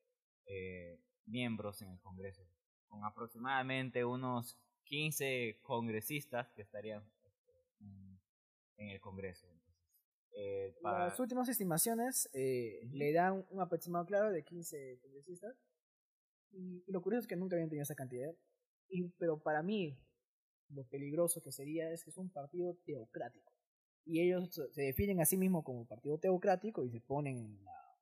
eh, 0.47 1.01
miembros 1.27 1.83
en 1.83 1.91
el 1.91 2.01
Congreso, 2.01 2.43
con 2.87 3.05
aproximadamente 3.05 4.05
unos 4.05 4.59
15 4.85 5.61
congresistas 5.63 6.51
que 6.53 6.63
estarían 6.63 7.03
este, 7.25 7.53
en 8.77 8.89
el 8.89 9.01
Congreso. 9.01 9.47
Eh, 10.33 10.75
Las 10.83 11.19
últimas 11.19 11.49
estimaciones 11.49 12.29
eh, 12.33 12.81
le 12.93 13.13
dan 13.13 13.45
un 13.51 13.61
aproximado 13.61 14.07
claro 14.07 14.31
de 14.31 14.45
15 14.45 15.01
congresistas. 15.01 15.57
Y, 16.53 16.85
lo 16.87 17.03
curioso 17.03 17.23
es 17.23 17.27
que 17.27 17.37
nunca 17.37 17.57
habían 17.57 17.69
tenido 17.69 17.83
esa 17.83 17.95
cantidad. 17.95 18.31
Y, 18.89 19.09
pero 19.19 19.39
para 19.43 19.63
mí, 19.63 19.99
lo 20.71 20.85
peligroso 20.85 21.43
que 21.43 21.53
sería 21.53 21.91
es 21.91 22.05
que 22.05 22.11
es 22.11 22.19
un 22.19 22.31
partido 22.31 22.77
teocrático. 22.85 23.53
Y 24.05 24.21
ellos 24.21 24.51
se 24.73 24.83
definen 24.83 25.21
a 25.21 25.27
sí 25.27 25.37
mismos 25.37 25.65
como 25.65 25.87
partido 25.87 26.19
teocrático 26.19 26.85
y 26.85 26.91
se 26.91 27.01
ponen 27.01 27.37
en 27.39 27.65
la, 27.65 27.99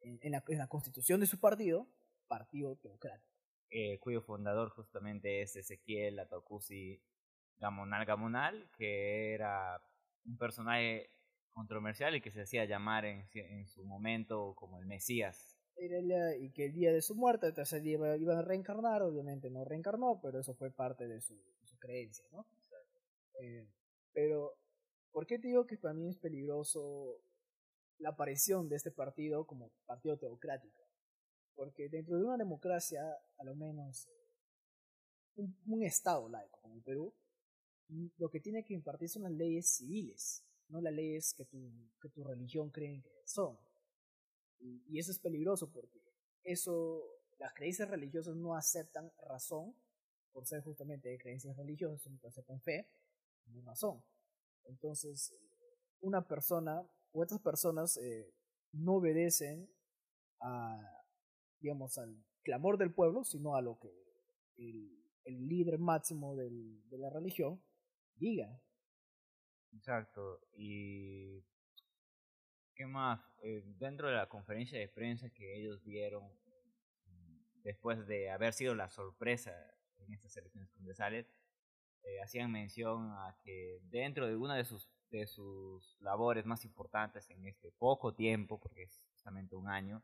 en, 0.00 0.32
la, 0.32 0.44
en 0.46 0.58
la 0.58 0.68
constitución 0.68 1.20
de 1.20 1.26
su 1.26 1.40
partido, 1.40 1.88
partido 2.28 2.76
teocrático. 2.76 3.38
Eh, 3.70 3.98
cuyo 3.98 4.22
fundador 4.22 4.70
justamente 4.70 5.42
es 5.42 5.56
Ezequiel 5.56 6.18
Atokusi 6.20 7.02
Gamonal 7.58 8.06
Gamonal, 8.06 8.70
que 8.78 9.34
era 9.34 9.82
un 10.24 10.38
personaje 10.38 11.10
controversial 11.50 12.14
y 12.14 12.20
que 12.20 12.30
se 12.30 12.42
hacía 12.42 12.64
llamar 12.64 13.04
en, 13.04 13.28
en 13.34 13.66
su 13.66 13.84
momento 13.84 14.54
como 14.54 14.78
el 14.78 14.86
Mesías. 14.86 15.58
y 15.76 16.50
que 16.52 16.66
el 16.66 16.72
día 16.72 16.92
de 16.92 17.02
su 17.02 17.14
muerte, 17.14 17.48
el 17.48 17.54
tercer 17.54 17.82
día 17.82 18.16
iba, 18.16 18.38
a 18.38 18.42
reencarnar, 18.42 19.02
obviamente 19.02 19.50
no 19.50 19.64
reencarnó, 19.64 20.20
pero 20.22 20.40
eso 20.40 20.54
fue 20.54 20.70
parte 20.70 21.08
de 21.08 21.20
su, 21.20 21.34
su 21.78 21.86
creencia, 21.86 22.24
¿no? 22.32 22.46
Eh, 23.40 23.66
pero, 24.12 24.54
¿por 25.12 25.26
qué 25.26 25.38
te 25.38 25.48
digo 25.48 25.66
que 25.66 25.76
para 25.76 25.94
mí 25.94 26.08
es 26.08 26.16
peligroso 26.16 27.20
la 27.98 28.10
aparición 28.10 28.68
de 28.68 28.76
este 28.76 28.90
partido 28.90 29.46
como 29.46 29.70
partido 29.86 30.16
teocrático? 30.16 30.82
Porque 31.54 31.88
dentro 31.88 32.16
de 32.16 32.24
una 32.24 32.36
democracia, 32.36 33.02
a 33.38 33.44
lo 33.44 33.54
menos 33.54 34.08
un, 35.36 35.56
un 35.66 35.82
Estado 35.84 36.28
laico 36.28 36.60
como 36.60 36.74
el 36.74 36.82
Perú, 36.82 37.14
lo 38.18 38.28
que 38.28 38.40
tiene 38.40 38.64
que 38.64 38.74
impartir 38.74 39.08
son 39.08 39.22
las 39.22 39.32
leyes 39.32 39.76
civiles 39.76 40.44
no 40.68 40.80
las 40.80 40.92
leyes 40.92 41.34
que 41.34 41.44
tu, 41.44 41.58
que 42.00 42.08
tu 42.10 42.24
religión 42.24 42.70
creen 42.70 43.02
que 43.02 43.10
son. 43.24 43.58
Y, 44.60 44.98
eso 44.98 45.12
es 45.12 45.18
peligroso 45.18 45.70
porque 45.70 46.00
eso, 46.44 47.02
las 47.38 47.54
creencias 47.54 47.88
religiosas 47.88 48.36
no 48.36 48.54
aceptan 48.54 49.10
razón 49.26 49.74
por 50.32 50.46
ser 50.46 50.62
justamente 50.62 51.18
creencias 51.18 51.56
religiosas, 51.56 52.10
no 52.10 52.28
aceptan 52.28 52.60
fe, 52.60 52.88
no 53.46 53.62
razón. 53.62 54.02
Entonces, 54.64 55.34
una 56.00 56.26
persona 56.26 56.82
o 57.12 57.22
otras 57.22 57.40
personas 57.40 57.96
eh, 57.96 58.32
no 58.72 58.96
obedecen 58.96 59.68
a, 60.40 60.78
digamos, 61.60 61.98
al 61.98 62.16
clamor 62.42 62.78
del 62.78 62.92
pueblo, 62.92 63.24
sino 63.24 63.56
a 63.56 63.62
lo 63.62 63.78
que 63.78 63.92
el, 64.56 64.98
el 65.24 65.48
líder 65.48 65.78
máximo 65.78 66.36
del, 66.36 66.88
de 66.88 66.98
la 66.98 67.10
religión 67.10 67.62
diga. 68.16 68.60
Exacto. 69.72 70.40
Y 70.56 71.42
¿qué 72.74 72.86
más? 72.86 73.20
Eh, 73.42 73.62
dentro 73.78 74.08
de 74.08 74.14
la 74.14 74.28
conferencia 74.28 74.78
de 74.78 74.88
prensa 74.88 75.30
que 75.30 75.58
ellos 75.58 75.82
dieron 75.84 76.24
mm, 77.06 77.62
después 77.62 78.06
de 78.06 78.30
haber 78.30 78.52
sido 78.52 78.74
la 78.74 78.88
sorpresa 78.88 79.52
en 80.08 80.14
estas 80.14 80.36
elecciones 80.36 80.70
congresales, 80.70 81.26
eh, 82.02 82.20
hacían 82.22 82.50
mención 82.50 83.10
a 83.12 83.36
que 83.44 83.80
dentro 83.90 84.26
de 84.26 84.36
una 84.36 84.56
de 84.56 84.64
sus 84.64 84.88
de 85.10 85.26
sus 85.26 85.96
labores 86.00 86.44
más 86.44 86.64
importantes 86.64 87.30
en 87.30 87.46
este 87.46 87.72
poco 87.72 88.14
tiempo, 88.14 88.60
porque 88.60 88.82
es 88.82 89.00
justamente 89.10 89.56
un 89.56 89.68
año, 89.68 90.02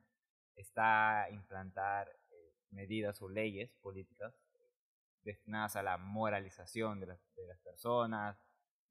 está 0.56 1.28
implantar 1.30 2.08
eh, 2.30 2.52
medidas 2.70 3.20
o 3.22 3.28
leyes 3.28 3.70
políticas 3.82 4.34
destinadas 5.22 5.76
a 5.76 5.82
la 5.82 5.96
moralización 5.96 7.00
de 7.00 7.06
las, 7.06 7.34
de 7.34 7.46
las 7.46 7.58
personas, 7.60 8.36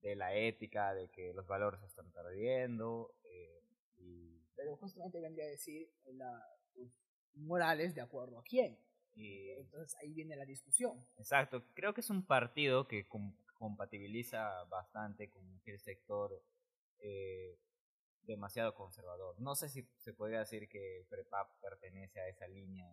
de 0.02 0.16
la 0.16 0.36
ética, 0.36 0.94
de 0.94 1.10
que 1.10 1.34
los 1.34 1.48
valores 1.48 1.80
se 1.80 1.88
están 1.88 2.12
perdiendo. 2.12 3.16
Eh, 3.24 3.64
y... 3.98 4.42
Pero 4.56 4.76
justamente 4.78 5.20
vendría 5.20 5.46
a 5.46 5.50
decir 5.50 5.90
la, 6.06 6.44
morales 7.36 7.96
de 7.96 8.02
acuerdo 8.02 8.40
a 8.40 8.44
quién. 8.44 8.78
Y... 9.16 9.50
Entonces 9.52 9.96
ahí 10.02 10.14
viene 10.14 10.36
la 10.36 10.46
discusión. 10.46 10.98
Exacto, 11.18 11.64
creo 11.74 11.94
que 11.94 12.02
es 12.02 12.10
un 12.10 12.26
partido 12.26 12.88
que 12.88 13.08
compatibiliza 13.54 14.64
bastante 14.66 15.30
con 15.30 15.44
el 15.66 15.80
sector 15.80 16.44
eh, 17.00 17.58
demasiado 18.24 18.74
conservador. 18.74 19.40
No 19.40 19.56
sé 19.56 19.70
si 19.70 19.88
se 20.00 20.14
podría 20.14 20.40
decir 20.40 20.68
que 20.70 21.00
el 21.00 21.06
PREPAP 21.06 21.62
pertenece 21.62 22.20
a 22.20 22.28
esa 22.28 22.48
línea 22.48 22.90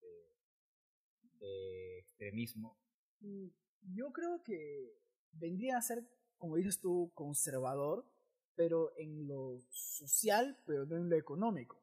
de, 0.00 1.38
de 1.38 1.98
extremismo. 1.98 2.78
Mm, 3.20 3.48
yo 3.94 4.12
creo 4.12 4.42
que 4.42 4.92
vendría 5.32 5.78
a 5.78 5.82
ser 5.82 6.04
como 6.38 6.56
dices 6.56 6.80
tú, 6.80 7.10
conservador, 7.14 8.06
pero 8.54 8.92
en 8.96 9.28
lo 9.28 9.58
social, 9.70 10.58
pero 10.64 10.86
no 10.86 10.96
en 10.96 11.10
lo 11.10 11.16
económico. 11.16 11.82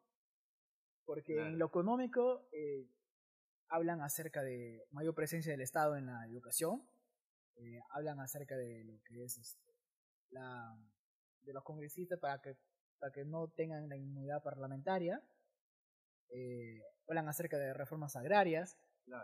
Porque 1.06 1.38
en 1.40 1.60
lo 1.60 1.68
económico 1.68 2.48
eh, 2.52 2.88
hablan 3.70 4.02
acerca 4.02 4.42
de 4.44 4.86
mayor 4.92 5.16
presencia 5.16 5.52
del 5.52 5.62
Estado 5.62 5.98
en 5.98 6.06
la 6.08 6.26
educación, 6.28 6.88
eh, 7.56 7.80
hablan 7.90 8.20
acerca 8.20 8.56
de 8.56 8.84
lo 8.84 9.02
que 9.04 9.24
es 9.24 9.38
este, 9.38 9.74
la, 10.30 10.78
de 11.42 11.54
los 11.54 11.64
congresistas 11.64 12.20
para 12.20 12.42
que, 12.42 12.58
para 13.00 13.12
que 13.12 13.26
no 13.26 13.48
tengan 13.50 13.88
la 13.90 13.96
inmunidad 13.96 14.44
parlamentaria, 14.44 15.22
eh, 16.30 16.82
hablan 17.08 17.28
acerca 17.28 17.58
de 17.58 17.74
reformas 17.74 18.16
agrarias, 18.16 18.78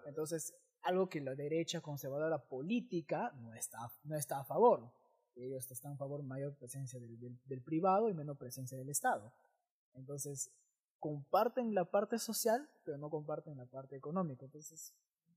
entonces 0.06 0.54
algo 0.84 1.10
que 1.10 1.22
la 1.22 1.36
derecha 1.36 1.82
conservadora 1.82 2.40
política 2.40 3.32
no 3.36 3.54
está, 3.54 3.80
no 4.04 4.16
está 4.16 4.40
a 4.40 4.46
favor. 4.46 4.92
Ellos 5.36 5.70
están 5.72 5.94
a 5.94 5.98
favor 5.98 6.24
mayor 6.24 6.56
presencia 6.58 7.00
del, 7.00 7.18
del, 7.46 7.62
privado 7.62 8.10
y 8.10 8.14
menos 8.14 8.38
presencia 8.38 8.78
del 8.78 8.90
Estado. 8.90 9.34
Entonces, 9.94 10.52
comparten 11.02 11.74
la 11.74 11.86
parte 11.86 12.20
social, 12.20 12.70
pero 12.86 12.98
no 12.98 13.10
comparten 13.10 13.58
la 13.58 13.66
parte 13.66 13.98
económica. 13.98 14.46
Entonces, 14.46 14.96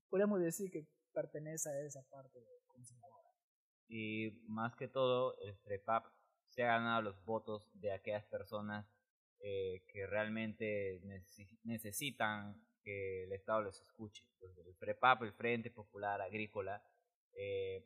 podríamos 0.09 0.39
decir 0.39 0.71
que 0.71 0.87
pertenece 1.11 1.69
a 1.69 1.81
esa 1.81 2.03
parte 2.03 2.39
conservadora. 2.67 3.31
Y 3.87 4.43
más 4.47 4.75
que 4.75 4.87
todo, 4.87 5.35
el 5.39 5.57
FREPAP 5.57 6.05
se 6.49 6.63
ha 6.63 6.67
ganado 6.67 7.01
los 7.01 7.25
votos 7.25 7.67
de 7.73 7.91
aquellas 7.91 8.23
personas 8.25 8.87
eh, 9.39 9.83
que 9.87 10.05
realmente 10.05 11.01
necesitan 11.63 12.63
que 12.83 13.23
el 13.23 13.33
Estado 13.33 13.63
les 13.63 13.81
escuche. 13.81 14.23
el 14.41 14.75
FREPAP, 14.75 15.23
el 15.23 15.33
Frente 15.33 15.71
Popular 15.71 16.21
Agrícola, 16.21 16.83
eh, 17.33 17.83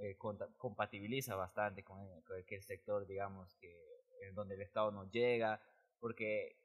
eh, 0.00 0.16
compatibiliza 0.58 1.34
bastante 1.34 1.82
con, 1.82 1.98
el, 2.00 2.22
con 2.24 2.38
aquel 2.38 2.62
sector, 2.62 3.06
digamos, 3.06 3.54
que 3.56 3.74
en 4.20 4.34
donde 4.34 4.54
el 4.54 4.62
Estado 4.62 4.90
no 4.90 5.10
llega, 5.10 5.62
porque 5.98 6.61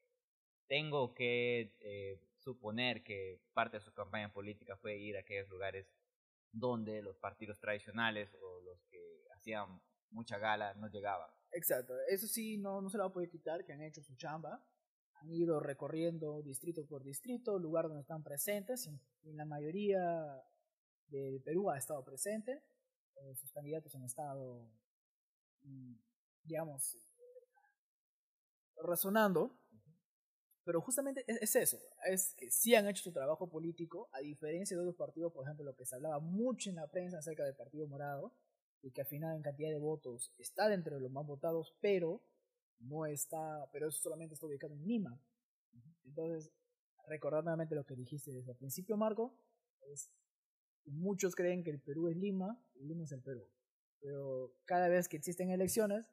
tengo 0.68 1.14
que 1.14 1.76
eh, 1.80 2.22
suponer 2.40 3.04
que 3.04 3.42
parte 3.54 3.78
de 3.78 3.84
su 3.84 3.94
campaña 3.94 4.32
política 4.32 4.78
fue 4.78 4.98
ir 4.98 5.18
a 5.18 5.22
aquellos 5.22 5.50
lugares 5.50 5.88
donde 6.52 7.02
los 7.02 7.18
partidos 7.18 7.60
tradicionales 7.60 8.36
o 8.42 8.62
los 8.62 8.84
que 8.86 9.26
hacían 9.36 9.82
mucha 10.12 10.38
gala 10.38 10.74
no 10.76 10.88
llegaban. 10.90 11.30
Exacto, 11.52 11.94
eso 12.10 12.28
sí, 12.28 12.58
no, 12.58 12.82
no 12.82 12.90
se 12.90 12.98
lo 12.98 13.12
poder 13.12 13.30
quitar, 13.30 13.66
que 13.66 13.74
han 13.74 13.82
hecho 13.82 14.02
su 14.02 14.16
chamba, 14.16 14.64
han 15.16 15.32
ido 15.32 15.60
recorriendo 15.60 16.42
distrito 16.42 16.86
por 16.86 17.04
distrito, 17.04 17.58
lugar 17.58 17.88
donde 17.88 18.02
están 18.02 18.24
presentes, 18.24 18.90
y 19.24 19.30
en 19.30 19.38
la 19.38 19.46
mayoría 19.46 20.00
del 21.08 21.42
Perú 21.42 21.70
ha 21.70 21.78
estado 21.78 22.04
presente, 22.04 22.64
eh, 23.16 23.36
sus 23.36 23.52
candidatos 23.52 23.96
han 23.96 24.04
estado, 24.04 24.70
mm, 25.64 25.96
digamos, 26.44 26.98
razonando, 28.84 29.58
pero 30.68 30.82
justamente 30.82 31.24
es, 31.28 31.56
eso, 31.56 31.80
es 32.08 32.34
que 32.34 32.52
sí 32.52 32.76
han 32.76 32.90
hecho 32.90 33.02
su 33.02 33.14
trabajo 33.14 33.48
político, 33.48 34.10
a 34.12 34.20
diferencia 34.20 34.76
de 34.76 34.82
otros 34.82 34.98
partidos, 34.98 35.32
por 35.32 35.46
ejemplo, 35.46 35.64
lo 35.64 35.78
que 35.78 35.86
se 35.86 35.96
hablaba 35.96 36.20
mucho 36.20 36.70
en 36.70 36.76
la 36.76 36.90
prensa 36.90 37.20
acerca 37.20 37.46
del 37.46 37.56
Partido 37.56 37.88
Morado, 37.88 38.34
y 38.82 38.92
que 38.92 39.00
al 39.00 39.08
final 39.08 39.38
en 39.38 39.44
cantidad 39.44 39.70
de 39.70 39.78
votos 39.78 40.34
está 40.38 40.68
dentro 40.68 40.96
de 40.96 41.02
los 41.02 41.10
más 41.10 41.26
votados, 41.26 41.74
pero 41.80 42.22
no 42.80 43.06
está, 43.06 43.70
pero 43.72 43.88
eso 43.88 43.98
solamente 44.02 44.34
está 44.34 44.46
ubicado 44.46 44.74
en 44.74 44.86
Lima. 44.86 45.18
Entonces, 46.04 46.52
recordar 47.06 47.46
nuevamente 47.46 47.74
lo 47.74 47.86
que 47.86 47.96
dijiste 47.96 48.34
desde 48.34 48.52
el 48.52 48.58
principio, 48.58 48.98
Marco, 48.98 49.40
es 49.90 50.12
muchos 50.84 51.34
creen 51.34 51.64
que 51.64 51.72
el 51.72 51.80
Perú 51.80 52.10
es 52.10 52.18
Lima 52.18 52.62
y 52.76 52.84
Lima 52.84 53.06
es 53.06 53.14
el 53.14 53.22
Perú. 53.22 53.48
Pero 54.02 54.54
cada 54.66 54.90
vez 54.90 55.08
que 55.08 55.16
existen 55.16 55.50
elecciones, 55.50 56.12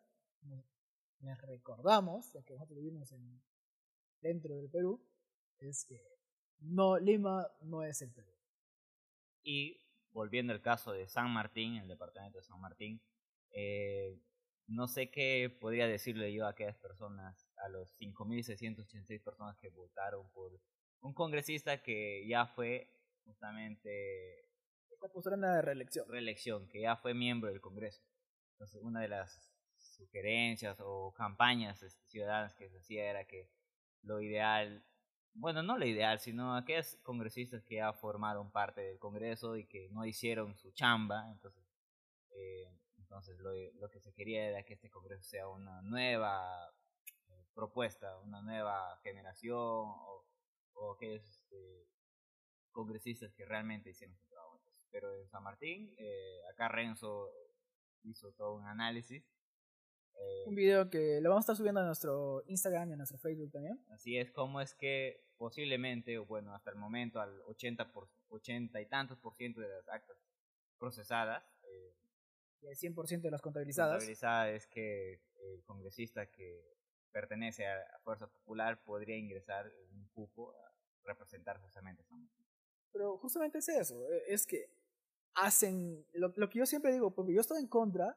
les 1.18 1.42
recordamos, 1.42 2.30
que 2.46 2.54
nosotros 2.54 2.78
vivimos 2.78 3.10
en, 3.10 3.42
dentro 4.24 4.56
del 4.56 4.70
Perú, 4.70 5.00
es 5.58 5.84
que 5.84 6.00
no, 6.60 6.98
Lima 6.98 7.46
no 7.60 7.82
es 7.84 8.00
el 8.02 8.10
Perú. 8.12 8.32
Y 9.42 9.80
volviendo 10.12 10.52
al 10.52 10.62
caso 10.62 10.92
de 10.92 11.06
San 11.06 11.30
Martín, 11.30 11.76
el 11.76 11.88
departamento 11.88 12.38
de 12.38 12.44
San 12.44 12.60
Martín, 12.60 13.00
eh, 13.52 14.18
no 14.66 14.88
sé 14.88 15.10
qué 15.10 15.54
podría 15.60 15.86
decirle 15.86 16.32
yo 16.32 16.46
a 16.46 16.50
aquellas 16.50 16.78
personas, 16.78 17.46
a 17.58 17.68
los 17.68 17.88
5.686 18.00 19.22
personas 19.22 19.58
que 19.58 19.68
votaron 19.68 20.28
por 20.32 20.58
un 21.00 21.12
congresista 21.12 21.82
que 21.82 22.26
ya 22.26 22.46
fue 22.46 22.90
justamente... 23.24 24.48
Está 24.90 25.08
postulando 25.12 25.48
de 25.48 25.60
reelección. 25.60 26.08
Reelección, 26.08 26.68
que 26.68 26.80
ya 26.80 26.96
fue 26.96 27.12
miembro 27.12 27.50
del 27.50 27.60
Congreso. 27.60 28.02
Entonces, 28.52 28.80
una 28.82 29.02
de 29.02 29.08
las 29.08 29.52
sugerencias 29.76 30.78
o 30.80 31.12
campañas 31.12 31.82
este, 31.82 32.06
ciudadanas 32.06 32.54
que 32.54 32.70
se 32.70 32.78
hacía 32.78 33.10
era 33.10 33.26
que 33.26 33.50
lo 34.04 34.20
ideal, 34.20 34.84
bueno, 35.34 35.62
no 35.62 35.76
lo 35.78 35.86
ideal, 35.86 36.20
sino 36.20 36.56
aquellos 36.56 36.96
congresistas 37.02 37.64
que 37.64 37.76
ya 37.76 37.92
formaron 37.92 38.50
parte 38.50 38.80
del 38.82 38.98
Congreso 38.98 39.56
y 39.56 39.66
que 39.66 39.88
no 39.90 40.04
hicieron 40.06 40.56
su 40.56 40.70
chamba, 40.72 41.30
entonces 41.32 41.64
eh, 42.30 42.68
entonces 42.98 43.38
lo, 43.38 43.52
lo, 43.80 43.88
que 43.90 44.00
se 44.00 44.12
quería 44.12 44.48
era 44.48 44.64
que 44.64 44.74
este 44.74 44.90
Congreso 44.90 45.22
sea 45.22 45.48
una 45.48 45.82
nueva 45.82 46.42
eh, 47.28 47.46
propuesta, 47.54 48.18
una 48.20 48.42
nueva 48.42 48.98
generación 49.02 49.56
o, 49.58 50.26
o 50.74 50.94
aquellos 50.94 51.24
este, 51.28 51.86
congresistas 52.72 53.32
que 53.34 53.44
realmente 53.44 53.90
hicieron 53.90 54.16
su 54.16 54.26
trabajo. 54.26 54.60
pero 54.90 55.14
en 55.14 55.28
San 55.28 55.42
Martín, 55.42 55.94
eh, 55.96 56.40
acá 56.52 56.68
Renzo 56.68 57.30
hizo 58.02 58.32
todo 58.32 58.54
un 58.56 58.66
análisis. 58.66 59.24
Eh, 60.16 60.44
un 60.46 60.54
video 60.54 60.90
que 60.90 61.20
lo 61.20 61.30
vamos 61.30 61.42
a 61.42 61.46
estar 61.46 61.56
subiendo 61.56 61.80
a 61.80 61.84
nuestro 61.84 62.42
Instagram 62.46 62.90
y 62.90 62.92
a 62.92 62.96
nuestro 62.96 63.18
Facebook 63.18 63.50
también. 63.50 63.78
Así 63.90 64.16
es, 64.16 64.30
como 64.30 64.60
es 64.60 64.74
que 64.74 65.24
posiblemente, 65.36 66.18
o 66.18 66.26
bueno, 66.26 66.54
hasta 66.54 66.70
el 66.70 66.76
momento 66.76 67.20
al 67.20 67.40
80, 67.46 67.92
por, 67.92 68.08
80 68.28 68.80
y 68.80 68.86
tantos 68.86 69.18
por 69.18 69.34
ciento 69.34 69.60
de 69.60 69.68
las 69.68 69.88
actas 69.88 70.16
procesadas 70.78 71.42
el 72.68 72.76
100% 72.76 73.22
de 73.22 73.30
las 73.30 73.42
contabilizadas. 73.42 73.94
Contabilizada 73.94 74.50
es 74.50 74.66
que 74.66 75.20
el 75.36 75.62
congresista 75.64 76.30
que 76.30 76.62
pertenece 77.12 77.66
a 77.66 77.98
Fuerza 78.02 78.26
Popular 78.26 78.82
podría 78.82 79.16
ingresar 79.16 79.66
en 79.66 79.98
un 79.98 80.08
cupo 80.08 80.52
a 80.52 80.74
representar 81.04 81.58
justamente 81.60 82.02
esa 82.02 82.16
Pero 82.92 83.18
justamente 83.18 83.58
es 83.58 83.68
eso, 83.68 84.08
e, 84.10 84.32
es 84.32 84.46
que 84.46 84.70
hacen 85.34 86.06
lo, 86.12 86.32
lo, 86.36 86.48
que 86.48 86.60
yo 86.60 86.66
siempre 86.66 86.92
digo, 86.92 87.14
porque 87.14 87.34
yo 87.34 87.40
estoy 87.40 87.60
en 87.60 87.68
contra 87.68 88.16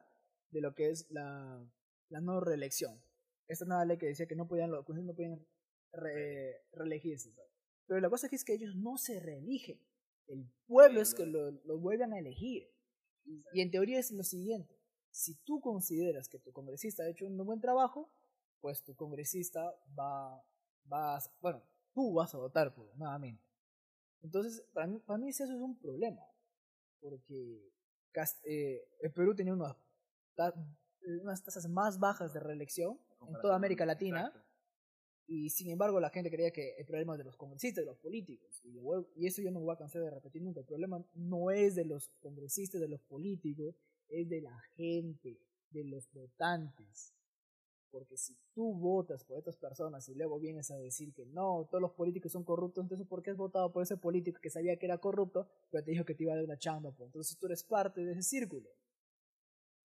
de 0.50 0.60
lo 0.60 0.74
que 0.74 0.90
es 0.90 1.10
la, 1.10 1.64
la 2.08 2.20
no 2.20 2.40
reelección. 2.40 3.02
Esta 3.46 3.64
nueva 3.64 3.84
ley 3.84 3.98
que 3.98 4.06
decía 4.06 4.26
que 4.26 4.36
no 4.36 4.46
podían, 4.46 4.70
los 4.70 4.88
no 4.88 5.14
podían 5.14 5.46
reelegirse. 5.92 7.34
Pero 7.86 8.00
la 8.00 8.10
cosa 8.10 8.28
es 8.30 8.44
que 8.44 8.54
ellos 8.54 8.74
no 8.76 8.98
se 8.98 9.20
reeligen. 9.20 9.80
El 10.26 10.46
pueblo 10.66 11.00
es 11.00 11.14
que 11.14 11.24
los 11.24 11.54
lo 11.64 11.78
vuelven 11.78 12.12
a 12.12 12.18
elegir. 12.18 12.70
Y 13.52 13.60
en 13.60 13.70
teoría 13.70 13.98
es 13.98 14.10
lo 14.10 14.22
siguiente, 14.22 14.78
si 15.10 15.34
tú 15.44 15.60
consideras 15.60 16.28
que 16.28 16.38
tu 16.38 16.52
congresista 16.52 17.02
ha 17.02 17.08
hecho 17.08 17.26
un 17.26 17.36
buen 17.44 17.60
trabajo, 17.60 18.10
pues 18.60 18.82
tu 18.84 18.94
congresista 18.94 19.74
va, 19.98 20.42
va 20.90 21.20
bueno, 21.40 21.62
tú 21.92 22.14
vas 22.14 22.34
a 22.34 22.38
votar 22.38 22.74
por 22.74 22.94
nuevamente. 22.96 23.42
Entonces, 24.22 24.64
para 24.72 24.86
mí, 24.86 24.98
para 25.00 25.18
mí 25.18 25.28
eso 25.28 25.44
es 25.44 25.50
un 25.50 25.78
problema, 25.78 26.22
porque 27.00 27.72
eh, 28.44 28.88
el 29.00 29.12
Perú 29.12 29.34
tenía 29.34 29.52
unas, 29.52 29.76
unas 31.22 31.42
tasas 31.42 31.68
más 31.68 31.98
bajas 31.98 32.32
de 32.32 32.40
reelección 32.40 32.98
en 33.26 33.40
toda 33.40 33.56
América 33.56 33.86
Latina. 33.86 34.32
Y 35.26 35.50
sin 35.50 35.70
embargo, 35.70 36.00
la 36.00 36.08
gente 36.08 36.30
creía 36.30 36.50
que 36.50 36.74
el 36.78 36.86
problema 36.86 37.12
es 37.14 37.18
de 37.18 37.24
los 37.24 37.36
congresistas, 37.36 37.82
de 37.82 37.90
los 37.90 37.98
políticos. 37.98 38.62
Y, 38.64 38.78
y 39.16 39.26
eso 39.26 39.42
yo 39.42 39.50
no 39.50 39.60
me 39.60 39.66
voy 39.66 39.74
a 39.74 39.78
cansar 39.78 40.02
de 40.02 40.10
repetir 40.10 40.42
nunca. 40.42 40.60
El 40.60 40.66
problema 40.66 41.04
no 41.14 41.50
es 41.50 41.74
de 41.74 41.84
los 41.84 42.08
congresistas, 42.20 42.80
de 42.80 42.88
los 42.88 43.02
políticos, 43.02 43.74
es 44.08 44.28
de 44.28 44.40
la 44.40 44.58
gente, 44.74 45.38
de 45.70 45.84
los 45.84 46.10
votantes. 46.12 47.14
Porque 47.90 48.16
si 48.16 48.36
tú 48.54 48.74
votas 48.74 49.24
por 49.24 49.38
estas 49.38 49.56
personas 49.56 50.08
y 50.08 50.14
luego 50.14 50.38
vienes 50.38 50.70
a 50.70 50.76
decir 50.76 51.14
que 51.14 51.24
no, 51.26 51.66
todos 51.70 51.80
los 51.80 51.92
políticos 51.92 52.32
son 52.32 52.44
corruptos, 52.44 52.84
entonces 52.84 53.06
¿por 53.06 53.22
qué 53.22 53.30
has 53.30 53.36
votado 53.36 53.72
por 53.72 53.82
ese 53.82 53.96
político 53.96 54.40
que 54.40 54.50
sabía 54.50 54.78
que 54.78 54.86
era 54.86 54.98
corrupto, 54.98 55.48
pero 55.70 55.84
te 55.84 55.92
dijo 55.92 56.04
que 56.04 56.14
te 56.14 56.24
iba 56.24 56.32
a 56.32 56.36
dar 56.36 56.44
una 56.44 56.58
chamba? 56.58 56.90
Pues 56.92 57.08
entonces 57.08 57.38
tú 57.38 57.46
eres 57.46 57.64
parte 57.64 58.04
de 58.04 58.12
ese 58.12 58.22
círculo. 58.22 58.68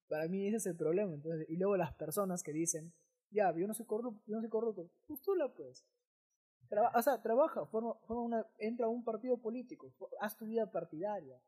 Para 0.07 0.27
mí 0.27 0.47
ese 0.47 0.57
es 0.57 0.65
el 0.67 0.75
problema. 0.75 1.13
Entonces, 1.13 1.49
y 1.49 1.57
luego 1.57 1.77
las 1.77 1.93
personas 1.93 2.43
que 2.43 2.53
dicen, 2.53 2.93
ya, 3.31 3.53
yo 3.55 3.67
no 3.67 3.73
soy 3.73 3.85
corrupto, 3.85 4.21
yo 4.27 4.35
no 4.35 4.41
soy 4.41 4.49
corrupto, 4.49 4.89
postula 5.07 5.53
pues. 5.53 5.85
o 6.95 7.01
sea, 7.01 7.21
trabaja, 7.21 7.65
forma, 7.65 7.95
forma 8.05 8.23
una, 8.23 8.47
entra 8.57 8.85
a 8.85 8.89
un 8.89 9.03
partido 9.03 9.37
político, 9.37 9.91
haz 10.19 10.37
tu 10.37 10.45
vida 10.45 10.71
partidaria, 10.71 11.41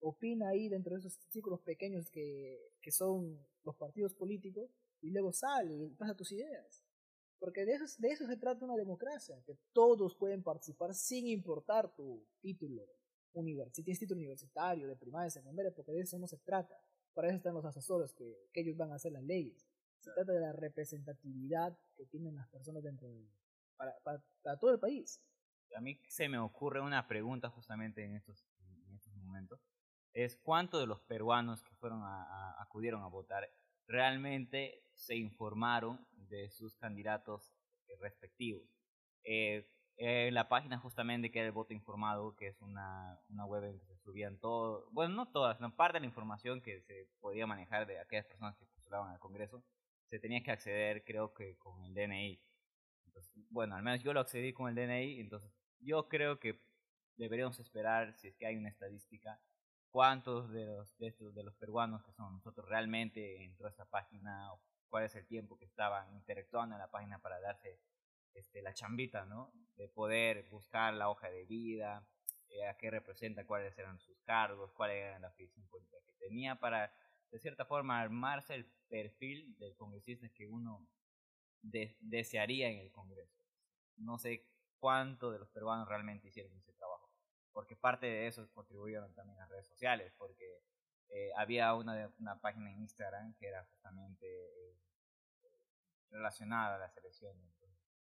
opina 0.00 0.48
ahí 0.48 0.68
dentro 0.68 0.94
de 0.94 1.00
esos 1.00 1.14
círculos 1.30 1.60
pequeños 1.60 2.10
que, 2.10 2.58
que 2.80 2.90
son 2.90 3.38
los 3.64 3.74
partidos 3.76 4.14
políticos 4.14 4.70
y 5.00 5.10
luego 5.10 5.32
sale 5.32 5.74
y 5.74 5.94
pasa 5.94 6.16
tus 6.16 6.32
ideas. 6.32 6.84
Porque 7.38 7.64
de 7.64 7.74
eso, 7.74 7.84
de 7.98 8.08
eso 8.08 8.26
se 8.26 8.36
trata 8.36 8.64
una 8.64 8.76
democracia, 8.76 9.42
que 9.44 9.58
todos 9.72 10.14
pueden 10.16 10.42
participar 10.42 10.94
sin 10.94 11.26
importar 11.26 11.94
tu 11.94 12.24
título, 12.40 12.86
si 13.72 13.82
tienes 13.82 13.98
título 13.98 14.18
universitario, 14.18 14.86
de 14.86 14.96
primaria, 14.96 15.28
secundaria, 15.28 15.72
porque 15.74 15.92
de 15.92 16.00
eso 16.00 16.18
no 16.18 16.28
se 16.28 16.38
trata. 16.38 16.78
Para 17.14 17.28
eso 17.28 17.36
están 17.36 17.54
los 17.54 17.64
asesores 17.64 18.12
que, 18.12 18.48
que 18.52 18.60
ellos 18.60 18.76
van 18.76 18.92
a 18.92 18.96
hacer 18.96 19.12
las 19.12 19.22
leyes. 19.22 19.66
Se 20.00 20.10
trata 20.12 20.32
de 20.32 20.40
la 20.40 20.52
representatividad 20.52 21.78
que 21.96 22.06
tienen 22.06 22.36
las 22.36 22.48
personas 22.48 22.82
dentro 22.82 23.08
de 23.08 23.26
para, 23.76 23.94
para, 24.42 24.58
todo 24.58 24.72
el 24.72 24.78
país. 24.78 25.20
A 25.76 25.80
mí 25.80 26.00
se 26.08 26.28
me 26.28 26.38
ocurre 26.38 26.80
una 26.80 27.06
pregunta 27.08 27.50
justamente 27.50 28.04
en 28.04 28.14
estos, 28.14 28.46
en 28.86 28.94
estos 28.94 29.14
momentos. 29.14 29.60
Es 30.12 30.36
cuántos 30.36 30.80
de 30.80 30.86
los 30.86 31.00
peruanos 31.00 31.62
que 31.62 31.74
fueron 31.76 32.02
a, 32.02 32.62
acudieron 32.62 33.02
a 33.02 33.08
votar 33.08 33.48
realmente 33.86 34.84
se 34.94 35.16
informaron 35.16 36.06
de 36.12 36.50
sus 36.50 36.76
candidatos 36.76 37.52
respectivos. 38.00 38.68
Eh, 39.24 39.68
en 39.96 40.34
la 40.34 40.48
página 40.48 40.78
justamente 40.78 41.30
que 41.30 41.38
era 41.38 41.46
el 41.46 41.52
voto 41.52 41.72
informado, 41.72 42.34
que 42.36 42.48
es 42.48 42.60
una, 42.60 43.20
una 43.28 43.46
web 43.46 43.64
en 43.64 43.78
que 43.78 43.86
se 43.86 43.96
subían 43.98 44.38
todo, 44.38 44.88
bueno, 44.90 45.14
no 45.14 45.30
todas, 45.30 45.56
sino 45.56 45.74
parte 45.74 45.96
de 45.96 46.00
la 46.00 46.06
información 46.06 46.60
que 46.60 46.80
se 46.82 47.08
podía 47.20 47.46
manejar 47.46 47.86
de 47.86 48.00
aquellas 48.00 48.26
personas 48.26 48.56
que 48.56 48.66
postulaban 48.66 49.12
al 49.12 49.18
Congreso, 49.20 49.62
se 50.10 50.18
tenía 50.18 50.42
que 50.42 50.50
acceder 50.50 51.04
creo 51.04 51.32
que 51.32 51.56
con 51.58 51.84
el 51.84 51.94
DNI. 51.94 52.40
Entonces, 53.06 53.32
bueno, 53.50 53.76
al 53.76 53.82
menos 53.82 54.02
yo 54.02 54.12
lo 54.12 54.20
accedí 54.20 54.52
con 54.52 54.68
el 54.68 54.74
DNI, 54.74 55.20
entonces 55.20 55.52
yo 55.80 56.08
creo 56.08 56.40
que 56.40 56.60
deberíamos 57.16 57.58
esperar, 57.60 58.14
si 58.14 58.28
es 58.28 58.36
que 58.36 58.46
hay 58.46 58.56
una 58.56 58.70
estadística, 58.70 59.40
cuántos 59.90 60.50
de 60.50 60.66
los, 60.66 60.96
de, 60.98 61.06
estos, 61.06 61.32
de 61.34 61.44
los 61.44 61.54
peruanos 61.54 62.02
que 62.02 62.12
son 62.12 62.34
nosotros 62.34 62.68
realmente 62.68 63.44
entró 63.44 63.68
a 63.68 63.70
esta 63.70 63.84
página, 63.84 64.50
cuál 64.88 65.04
es 65.04 65.14
el 65.14 65.26
tiempo 65.26 65.56
que 65.56 65.66
estaban 65.66 66.12
interactuando 66.16 66.74
en 66.74 66.80
la 66.80 66.90
página 66.90 67.20
para 67.20 67.40
darse 67.40 67.78
este, 68.34 68.62
la 68.62 68.74
chambita, 68.74 69.24
¿no? 69.24 69.52
De 69.76 69.88
poder 69.88 70.48
buscar 70.50 70.94
la 70.94 71.08
hoja 71.08 71.30
de 71.30 71.44
vida, 71.44 72.06
eh, 72.48 72.66
a 72.66 72.76
qué 72.76 72.90
representa, 72.90 73.46
cuáles 73.46 73.76
eran 73.78 73.98
sus 73.98 74.20
cargos, 74.22 74.72
cuál 74.72 74.90
era 74.90 75.18
la 75.18 75.28
afición 75.28 75.66
política 75.66 75.98
que 76.04 76.12
tenía, 76.14 76.56
para 76.56 76.92
de 77.34 77.40
cierta 77.40 77.64
forma, 77.64 78.00
armarse 78.00 78.54
el 78.54 78.64
perfil 78.88 79.58
del 79.58 79.74
congresista 79.74 80.28
que 80.28 80.46
uno 80.46 80.86
desearía 81.62 82.68
en 82.68 82.78
el 82.78 82.92
Congreso. 82.92 83.42
No 83.96 84.18
sé 84.18 84.46
cuánto 84.78 85.32
de 85.32 85.40
los 85.40 85.48
peruanos 85.48 85.88
realmente 85.88 86.28
hicieron 86.28 86.56
ese 86.56 86.72
trabajo, 86.74 87.10
porque 87.52 87.74
parte 87.74 88.06
de 88.06 88.28
eso 88.28 88.48
contribuyeron 88.52 89.12
también 89.14 89.36
las 89.38 89.48
redes 89.48 89.66
sociales, 89.66 90.12
porque 90.16 90.62
eh, 91.08 91.32
había 91.36 91.74
una, 91.74 92.40
página 92.40 92.70
en 92.70 92.82
Instagram 92.82 93.34
que 93.34 93.48
era 93.48 93.64
justamente 93.64 94.26
eh, 94.26 94.78
relacionada 96.10 96.76
a 96.76 96.78
las 96.78 96.96
elecciones. 96.96 97.52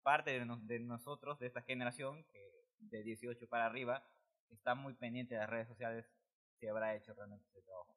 Parte 0.08 0.32
de, 0.32 0.46
de, 0.62 0.80
nosotros, 0.80 1.38
de 1.38 1.48
esta 1.48 1.64
generación, 1.64 2.24
que 2.32 2.40
de 2.80 3.04
18 3.04 3.50
para 3.50 3.66
arriba, 3.66 4.08
está 4.50 4.74
muy 4.74 4.94
pendiente 4.94 5.36
de 5.36 5.42
las 5.42 5.50
redes 5.50 5.68
sociales 5.68 6.06
si 6.58 6.66
habrá 6.66 6.96
hecho 6.96 7.14
realmente 7.14 7.46
ese 7.50 7.62
trabajo. 7.62 7.94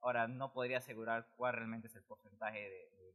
Ahora, 0.00 0.26
no 0.26 0.54
podría 0.54 0.78
asegurar 0.78 1.28
cuál 1.36 1.56
realmente 1.56 1.88
es 1.88 1.96
el 1.96 2.04
porcentaje 2.04 2.58
de, 2.58 3.12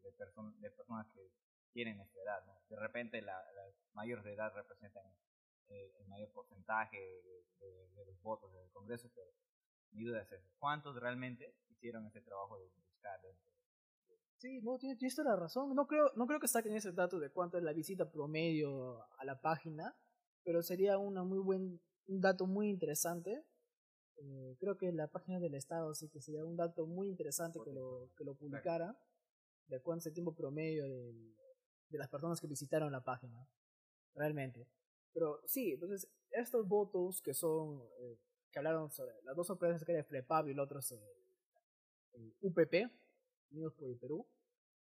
de 0.59 0.69
personas 0.69 1.07
que 1.11 1.27
tienen 1.73 1.99
esa 1.99 2.21
edad. 2.21 2.45
De 2.69 2.75
repente 2.75 3.19
las 3.23 3.43
mayores 3.95 4.23
de 4.23 4.33
edad 4.33 4.53
representan 4.53 5.03
eh, 5.69 5.91
el 5.99 6.07
mayor 6.07 6.31
porcentaje 6.31 6.99
de, 7.59 8.05
los 8.05 8.21
votos 8.21 8.53
del 8.53 8.69
Congreso, 8.69 9.09
pero 9.15 9.31
mi 9.89 10.03
duda 10.03 10.21
es 10.21 10.31
eso. 10.31 10.47
¿Cuántos 10.59 10.95
realmente 11.01 11.57
hicieron 11.69 12.05
ese 12.05 12.21
trabajo 12.21 12.59
de 12.59 12.67
buscar? 12.67 13.19
Sí, 14.37 14.61
no, 14.61 14.77
tienes, 14.77 15.15
toda 15.15 15.31
la 15.31 15.35
razón. 15.35 15.73
No 15.75 15.87
creo, 15.87 16.11
no 16.15 16.27
creo 16.27 16.39
que 16.39 16.47
saquen 16.47 16.75
ese 16.75 16.91
dato 16.91 17.19
de 17.19 17.29
cuánto 17.29 17.57
es 17.57 17.63
la 17.63 17.73
visita 17.73 18.09
promedio 18.11 19.03
a 19.17 19.25
la 19.25 19.39
página, 19.41 19.95
pero 20.43 20.61
sería 20.61 20.97
una 20.97 21.23
muy 21.23 21.39
buen, 21.39 21.81
un 22.07 22.21
dato 22.21 22.45
muy 22.45 22.69
interesante. 22.69 23.43
Eh, 24.17 24.55
creo 24.59 24.77
que 24.77 24.91
la 24.91 25.07
página 25.07 25.39
del 25.39 25.55
Estado 25.55 25.93
sí 25.93 26.09
que 26.09 26.21
sería 26.21 26.45
un 26.45 26.55
dato 26.55 26.85
muy 26.85 27.09
interesante 27.09 27.59
que 27.63 27.73
lo, 27.73 28.09
que 28.17 28.23
lo 28.23 28.35
publicara, 28.35 28.97
de 29.67 29.81
cuánto 29.81 30.01
es 30.01 30.07
el 30.07 30.13
tiempo 30.13 30.35
promedio 30.35 30.87
del, 30.87 31.35
de 31.89 31.97
las 31.97 32.09
personas 32.09 32.39
que 32.39 32.47
visitaron 32.47 32.91
la 32.91 33.03
página, 33.03 33.47
realmente. 34.13 34.67
Pero 35.13 35.41
sí, 35.45 35.71
entonces 35.71 36.09
estos 36.31 36.67
votos 36.67 37.21
que 37.21 37.33
son, 37.33 37.81
eh, 37.99 38.19
que 38.51 38.59
hablaron 38.59 38.91
sobre 38.91 39.13
las 39.23 39.35
dos 39.35 39.47
sorpresas 39.47 39.83
que 39.83 39.91
era 39.93 39.99
el 39.99 40.05
FLEPAP 40.05 40.47
y 40.47 40.51
el 40.51 40.59
otro 40.59 40.79
es 40.79 40.91
el, 40.91 41.01
UPP, 42.41 42.91
Unidos 43.55 43.73
por 43.73 43.89
el 43.89 43.97
Perú, 43.97 44.27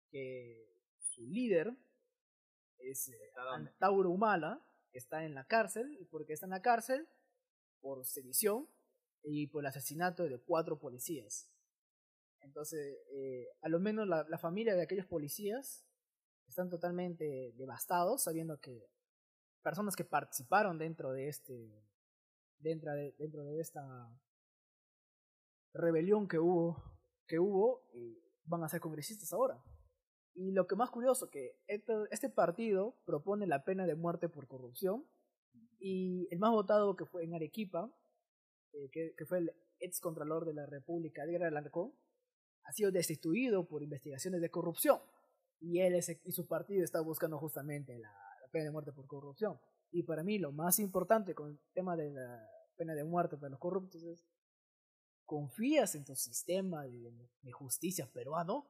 que 0.10 0.68
su 0.98 1.28
líder 1.28 1.76
es 2.80 3.12
Antauro 3.54 4.10
Humala, 4.10 4.66
que 4.92 4.98
está 4.98 5.24
en 5.26 5.36
la 5.36 5.46
cárcel, 5.46 5.98
y 6.00 6.06
porque 6.06 6.34
está 6.34 6.46
en 6.46 6.52
la 6.52 6.62
cárcel 6.62 7.08
por 7.82 8.06
sedición 8.06 8.68
y 9.24 9.48
por 9.48 9.64
el 9.64 9.68
asesinato 9.68 10.24
de 10.24 10.40
cuatro 10.40 10.80
policías. 10.80 11.50
Entonces, 12.42 12.98
eh, 13.12 13.48
a 13.62 13.70
lo 13.70 13.80
menos 13.80 14.08
la, 14.08 14.26
la, 14.28 14.38
familia 14.38 14.76
de 14.76 14.84
aquellos 14.84 15.06
policías 15.06 15.86
están 16.48 16.70
totalmente 16.70 17.54
devastados 17.56 18.24
sabiendo 18.24 18.60
que 18.60 18.86
personas 19.62 19.96
que 19.96 20.04
participaron 20.04 20.78
dentro 20.78 21.14
de 21.14 21.30
este 21.30 21.84
dentro 22.60 22.94
de, 22.94 23.14
dentro 23.18 23.44
de 23.44 23.62
esta 23.62 24.10
rebelión 25.74 26.28
que 26.28 26.38
hubo 26.38 26.84
que 27.28 27.40
hubo 27.40 27.84
eh, 27.94 28.22
van 28.46 28.64
a 28.64 28.70
ser 28.70 28.80
congresistas 28.80 29.32
ahora 29.34 29.64
y 30.36 30.52
lo 30.52 30.66
que 30.66 30.76
más 30.76 30.90
curioso 30.90 31.30
que 31.30 31.58
este, 31.68 32.30
partido 32.30 32.96
propone 33.06 33.46
la 33.46 33.64
pena 33.64 33.86
de 33.86 33.96
muerte 33.96 34.30
por 34.30 34.48
corrupción 34.48 35.06
y 35.80 36.28
el 36.32 36.40
más 36.40 36.52
votado 36.52 36.96
que 36.96 37.06
fue 37.06 37.24
en 37.24 37.36
Arequipa 37.36 37.92
eh, 38.74 38.90
que, 38.92 39.26
fue 39.26 39.40
el 39.40 39.52
ex 39.80 40.00
contralor 40.00 40.46
de 40.46 40.54
la 40.54 40.66
República 40.66 41.24
Edgar 41.24 41.44
Alarcón 41.44 41.94
ha 42.64 42.72
sido 42.72 42.92
destituido 42.92 43.68
por 43.68 43.84
investigaciones 43.84 44.42
de 44.42 44.50
corrupción 44.50 45.00
y 45.60 45.80
él 45.80 46.00
y 46.26 46.32
su 46.32 46.48
partido 46.48 46.84
está 46.84 47.00
buscando 47.02 47.38
justamente 47.38 47.98
la, 47.98 48.12
pena 48.52 48.66
de 48.66 48.72
muerte 48.72 48.92
por 48.92 49.08
corrupción. 49.08 49.60
Y 49.92 50.04
para 50.04 50.24
mí 50.24 50.38
lo 50.38 50.52
más 50.52 50.78
importante 50.80 51.34
con 51.34 51.52
el 51.52 51.60
tema 51.74 51.96
de 51.96 52.12
la 52.12 52.48
pena 52.76 52.94
de 52.94 53.04
muerte 53.04 53.36
para 53.38 53.50
los 53.50 53.60
corruptos 53.60 54.04
es, 54.04 54.24
¿confías 55.34 55.96
en 55.96 56.06
tu 56.06 56.16
sistema 56.16 56.84
de, 56.84 57.52
justicia 57.54 58.06
peruano? 58.06 58.70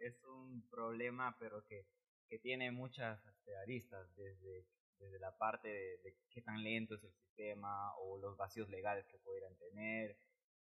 es 0.00 0.22
un 0.22 0.62
problema, 0.70 1.36
pero 1.36 1.64
que, 1.64 1.84
que 2.28 2.38
tiene 2.38 2.70
muchas 2.70 3.26
este, 3.26 3.56
aristas, 3.56 4.14
desde, 4.14 4.68
desde 5.00 5.18
la 5.18 5.36
parte 5.36 5.66
de, 5.66 5.98
de, 5.98 6.16
qué 6.30 6.42
tan 6.42 6.62
lento 6.62 6.94
es 6.94 7.02
el 7.02 7.12
sistema 7.12 7.92
o 7.96 8.18
los 8.18 8.36
vacíos 8.36 8.70
legales 8.70 9.04
que 9.08 9.18
pudieran 9.18 9.56
tener. 9.56 10.16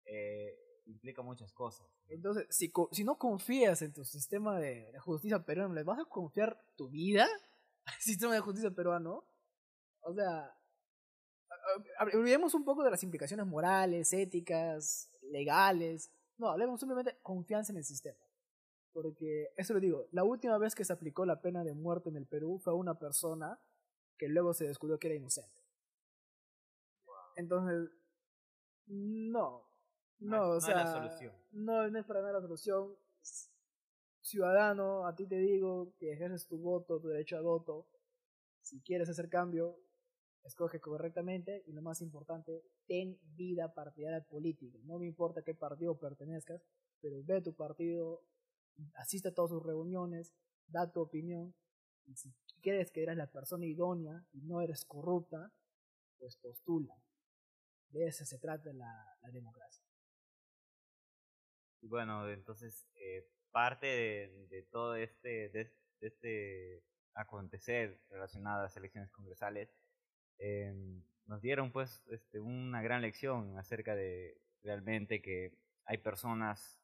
Eh, 0.07 0.83
implica 0.87 1.21
muchas 1.21 1.53
cosas. 1.53 1.87
Entonces, 2.09 2.47
si, 2.49 2.73
si 2.93 3.05
no 3.05 3.19
confías 3.19 3.83
en 3.83 3.93
tu 3.93 4.03
sistema 4.07 4.59
de, 4.59 4.99
justicia 5.01 5.45
peruano, 5.45 5.75
¿le 5.75 5.83
vas 5.83 5.99
a 5.99 6.07
confiar 6.07 6.59
tu 6.75 6.89
vida 6.89 7.29
al 7.85 8.01
sistema 8.01 8.33
de 8.33 8.41
justicia 8.41 8.71
peruano? 8.71 9.27
O 10.01 10.15
sea, 10.15 10.58
olvidemos 12.15 12.55
un 12.55 12.65
poco 12.65 12.83
de 12.83 12.91
las 12.91 13.03
implicaciones 13.03 13.47
morales, 13.47 14.13
éticas, 14.13 15.11
legales. 15.23 16.11
No, 16.37 16.51
hablemos 16.51 16.81
simplemente 16.81 17.13
de 17.13 17.19
confianza 17.23 17.73
en 17.73 17.79
el 17.79 17.85
sistema. 17.85 18.19
Porque, 18.93 19.51
eso 19.57 19.75
lo 19.75 19.81
digo, 19.81 20.07
la 20.13 20.25
última 20.25 20.59
vez 20.59 20.75
que 20.75 20.85
se 20.85 20.93
aplicó 20.93 21.25
la 21.27 21.41
pena 21.41 21.65
de 21.65 21.75
muerte 21.75 22.09
en 22.09 22.17
el 22.17 22.27
Perú 22.27 22.59
fue 22.59 22.73
a 22.73 22.77
una 22.77 22.99
persona 22.99 23.59
que 24.17 24.29
luego 24.29 24.55
se 24.55 24.67
descubrió 24.67 24.99
que 24.99 25.09
era 25.09 25.17
inocente. 25.17 25.63
Entonces, 27.37 27.91
no, 28.87 29.69
no, 30.19 30.51
o 30.51 30.61
sea, 30.61 30.85
no, 31.53 31.89
no 31.89 31.99
es 31.99 32.05
para 32.05 32.21
nada 32.21 32.35
la 32.35 32.41
solución. 32.41 32.97
Ciudadano, 34.21 35.07
a 35.07 35.15
ti 35.15 35.27
te 35.27 35.37
digo 35.37 35.95
que 35.99 36.13
ejerces 36.13 36.47
tu 36.47 36.59
voto, 36.59 37.01
tu 37.01 37.09
derecho 37.09 37.37
a 37.37 37.41
voto. 37.41 37.87
Si 38.61 38.81
quieres 38.81 39.09
hacer 39.09 39.29
cambio, 39.29 39.79
escoge 40.49 40.81
correctamente 40.81 41.63
y 41.67 41.73
lo 41.73 41.83
más 41.83 42.01
importante, 42.01 42.63
ten 42.87 43.19
vida 43.37 43.73
partidaria 43.75 44.23
política. 44.25 44.79
No 44.85 44.99
me 44.99 45.07
importa 45.07 45.43
qué 45.43 45.55
partido 45.55 45.99
pertenezcas, 45.99 46.63
pero 47.01 47.23
ve 47.25 47.41
tu 47.41 47.55
partido, 47.55 48.23
asiste 48.95 49.29
a 49.29 49.35
todas 49.35 49.51
sus 49.51 49.63
reuniones, 49.63 50.35
da 50.67 50.91
tu 50.91 51.01
opinión. 51.01 51.55
Y 52.07 52.17
si 52.17 52.35
crees 52.63 52.91
que 52.91 53.03
eres 53.03 53.17
la 53.17 53.31
persona 53.31 53.67
idónea 53.67 54.27
y 54.33 54.43
no 54.43 54.61
eres 54.61 54.85
corrupta, 54.85 55.53
pues 56.19 56.37
postula. 56.37 56.95
De 57.91 58.07
eso 58.07 58.25
se 58.25 58.39
trata 58.39 58.73
la 58.73 59.31
democracia. 59.33 59.89
Y 61.81 61.87
bueno, 61.87 62.29
entonces 62.29 62.87
eh, 62.97 63.29
parte 63.51 63.87
de, 63.87 64.69
todo 64.71 64.97
este, 64.97 65.49
de, 65.51 65.73
este 66.01 66.83
acontecer 67.15 68.01
relacionado 68.09 68.61
a 68.61 68.63
las 68.65 68.77
elecciones 68.77 69.11
congresales 69.11 69.71
eh, 70.39 70.75
nos 71.27 71.41
dieron 71.43 71.73
pues 71.73 72.03
este, 72.11 72.41
una 72.41 72.83
gran 72.83 73.03
lección 73.03 73.59
acerca 73.59 73.95
de 73.95 74.41
realmente 74.63 75.21
que 75.21 75.53
hay 75.85 75.99
personas 75.99 76.81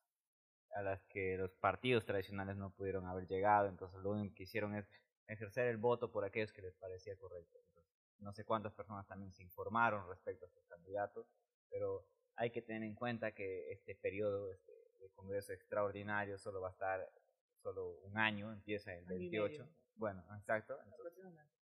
a 0.75 0.83
las 0.83 1.05
que 1.07 1.37
los 1.37 1.53
partidos 1.53 2.05
tradicionales 2.05 2.57
no 2.57 2.71
pudieron 2.71 3.07
haber 3.07 3.27
llegado, 3.27 3.69
entonces 3.69 4.01
lo 4.01 4.11
único 4.11 4.35
que 4.35 4.43
hicieron 4.43 4.75
es 4.75 4.89
ejercer 5.29 5.69
el 5.69 5.77
voto 5.77 6.11
por 6.11 6.25
aquellos 6.25 6.53
que 6.53 6.63
les 6.63 6.75
parecía 6.75 7.17
correcto. 7.17 7.59
no 8.19 8.33
sé 8.33 8.45
cuántas 8.45 8.73
personas 8.73 9.07
también 9.07 9.33
se 9.33 9.43
informaron 9.43 10.09
respecto 10.09 10.47
a 10.47 10.49
sus 10.49 10.65
candidatos, 10.67 11.27
pero 11.71 12.07
hay 12.37 12.51
que 12.51 12.63
tener 12.63 12.83
en 12.83 12.95
cuenta 12.95 13.33
que 13.33 13.71
este 13.73 13.95
periodo, 13.95 14.51
este, 14.51 14.73
el 15.01 15.11
Congreso 15.13 15.53
Extraordinario 15.53 16.39
solo 16.39 16.61
va 16.61 16.69
a 16.69 16.73
estar 16.73 17.13
solo 17.63 17.99
un 18.03 18.19
año, 18.19 18.53
empieza 18.53 18.95
el 18.95 19.05
28. 19.07 19.69
Bueno, 19.97 20.25
exacto. 20.37 20.79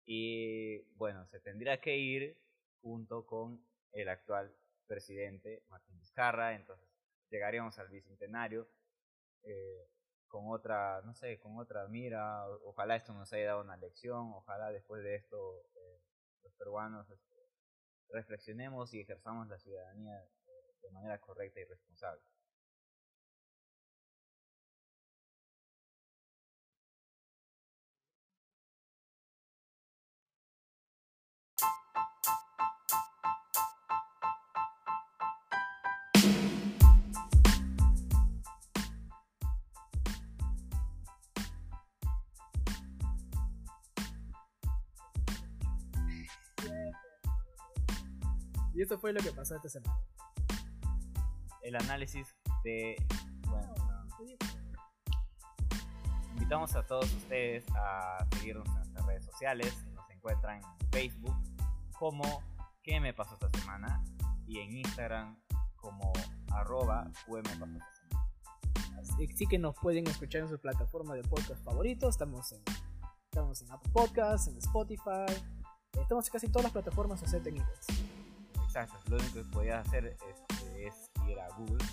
Y 0.06 0.80
bueno, 0.98 1.26
se 1.28 1.40
tendría 1.40 1.82
que 1.82 1.98
ir 1.98 2.38
junto 2.82 3.26
con 3.26 3.66
el 3.92 4.10
actual 4.10 4.56
presidente 4.88 5.64
Martín 5.70 5.98
Vizcarra, 6.00 6.54
entonces 6.54 6.88
llegaríamos 7.30 7.80
al 7.80 7.90
bicentenario 7.90 8.70
eh, 9.44 9.90
con 10.28 10.50
otra, 10.50 11.02
no 11.04 11.14
sé, 11.14 11.40
con 11.40 11.58
otra 11.58 11.88
mira, 11.88 12.48
ojalá 12.64 12.96
esto 12.96 13.14
nos 13.14 13.32
haya 13.34 13.48
dado 13.48 13.62
una 13.62 13.78
lección, 13.78 14.34
ojalá 14.34 14.72
después 14.72 15.04
de 15.04 15.16
esto 15.16 15.64
eh, 15.76 16.02
los 16.44 16.54
peruanos 16.54 17.10
este, 17.10 17.36
reflexionemos 18.10 18.94
y 18.94 19.02
ejerzamos 19.02 19.48
la 19.48 19.58
ciudadanía 19.58 20.22
eh, 20.24 20.76
de 20.82 20.92
manera 20.92 21.20
correcta 21.20 21.60
y 21.60 21.66
responsable. 21.66 22.22
Y 48.86 48.88
esto 48.88 49.00
fue 49.00 49.14
lo 49.14 49.20
que 49.20 49.32
pasó 49.32 49.56
esta 49.56 49.68
semana. 49.68 50.00
El 51.64 51.76
análisis 51.76 52.36
de, 52.64 52.96
bueno, 53.48 53.74
invitamos 56.36 56.76
a 56.76 56.86
todos 56.86 57.12
ustedes 57.16 57.66
a 57.76 58.24
seguirnos 58.34 58.68
en 58.68 58.76
nuestras 58.76 59.06
redes 59.08 59.26
sociales. 59.26 59.86
Nos 59.96 60.08
encuentran 60.12 60.58
en 60.58 60.92
Facebook 60.92 61.36
como 61.98 62.44
¿Qué 62.84 63.00
me 63.00 63.12
pasó 63.12 63.34
esta 63.34 63.50
semana? 63.60 64.04
y 64.46 64.60
en 64.60 64.78
Instagram 64.78 65.36
como 65.78 66.14
arroba 66.52 67.12
Sí 69.36 69.48
que 69.48 69.58
nos 69.58 69.74
pueden 69.80 70.06
escuchar 70.06 70.42
en 70.42 70.50
su 70.50 70.60
plataforma 70.60 71.16
de 71.16 71.24
podcast 71.24 71.64
favorito. 71.64 72.08
Estamos 72.08 72.52
en, 72.52 72.62
estamos 73.32 73.64
en 73.64 73.72
Apple 73.72 73.92
Podcasts, 73.92 74.48
en 74.48 74.58
Spotify. 74.58 75.26
Estamos 76.00 76.28
en 76.28 76.32
casi 76.32 76.50
todas 76.50 76.66
las 76.66 76.72
plataformas 76.72 77.24
o 77.24 77.42
técnicas. 77.42 77.88
Lo 79.08 79.16
único 79.18 79.36
que 79.36 79.44
podías 79.46 79.88
hacer 79.88 80.06
es, 80.06 80.20
es, 80.76 81.12
ir 81.30 81.40
a 81.40 81.48
Google, 81.56 81.86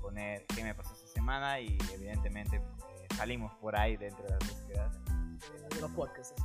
poner 0.00 0.46
qué 0.46 0.62
me 0.62 0.72
pasó 0.72 0.94
esta 0.94 1.08
semana 1.08 1.58
y 1.60 1.76
evidentemente 1.92 2.56
eh, 2.56 3.08
salimos 3.16 3.52
por 3.54 3.74
ahí 3.74 3.96
dentro 3.96 4.22
de 4.22 4.30
las 4.30 4.38
búsquedas. 4.38 4.96
De 5.70 5.80
los 5.80 5.90
podcasts. 5.90 6.40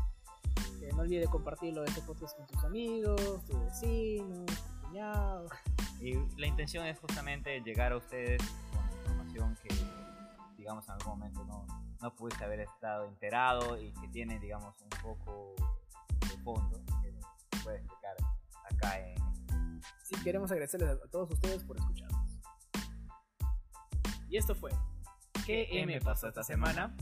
no 0.96 1.02
olvides 1.02 1.30
compartirlo 1.30 1.84
este 1.86 2.02
podcast 2.02 2.36
con 2.36 2.48
tus 2.48 2.64
amigos, 2.64 3.46
tus 3.46 3.60
vecinos, 3.60 4.50
y 6.02 6.16
la 6.38 6.48
intención 6.48 6.88
es 6.88 6.98
justamente 7.00 7.62
llegar 7.62 7.92
a 7.92 7.98
ustedes 7.98 8.42
con 8.72 8.90
información 8.98 9.56
que, 9.62 9.70
digamos, 10.58 10.84
en 10.88 10.94
algún 10.94 11.20
momento 11.20 11.46
no, 11.46 11.68
no 12.02 12.16
pudiste 12.16 12.44
haber 12.44 12.62
estado 12.62 13.08
enterado 13.08 13.80
y 13.80 13.92
que 13.94 14.08
tiene, 14.08 14.40
digamos, 14.40 14.76
un 14.82 14.90
poco 15.02 15.54
de 16.22 16.44
fondo 16.44 16.82
que 17.04 17.14
puede 17.64 17.78
explicar 17.78 18.16
acá 18.66 19.00
en... 19.00 19.29
Sí, 20.04 20.16
queremos 20.24 20.52
agradecerles 20.52 20.90
a 20.90 21.08
todos 21.10 21.32
ustedes 21.32 21.64
por 21.64 21.78
escucharnos. 21.78 22.40
Y 24.30 24.38
esto 24.38 24.56
fue 24.56 24.72
¿Qué 25.46 25.84
me 25.88 26.00
pasó 26.00 26.28
esta 26.28 26.44
semana? 26.44 26.96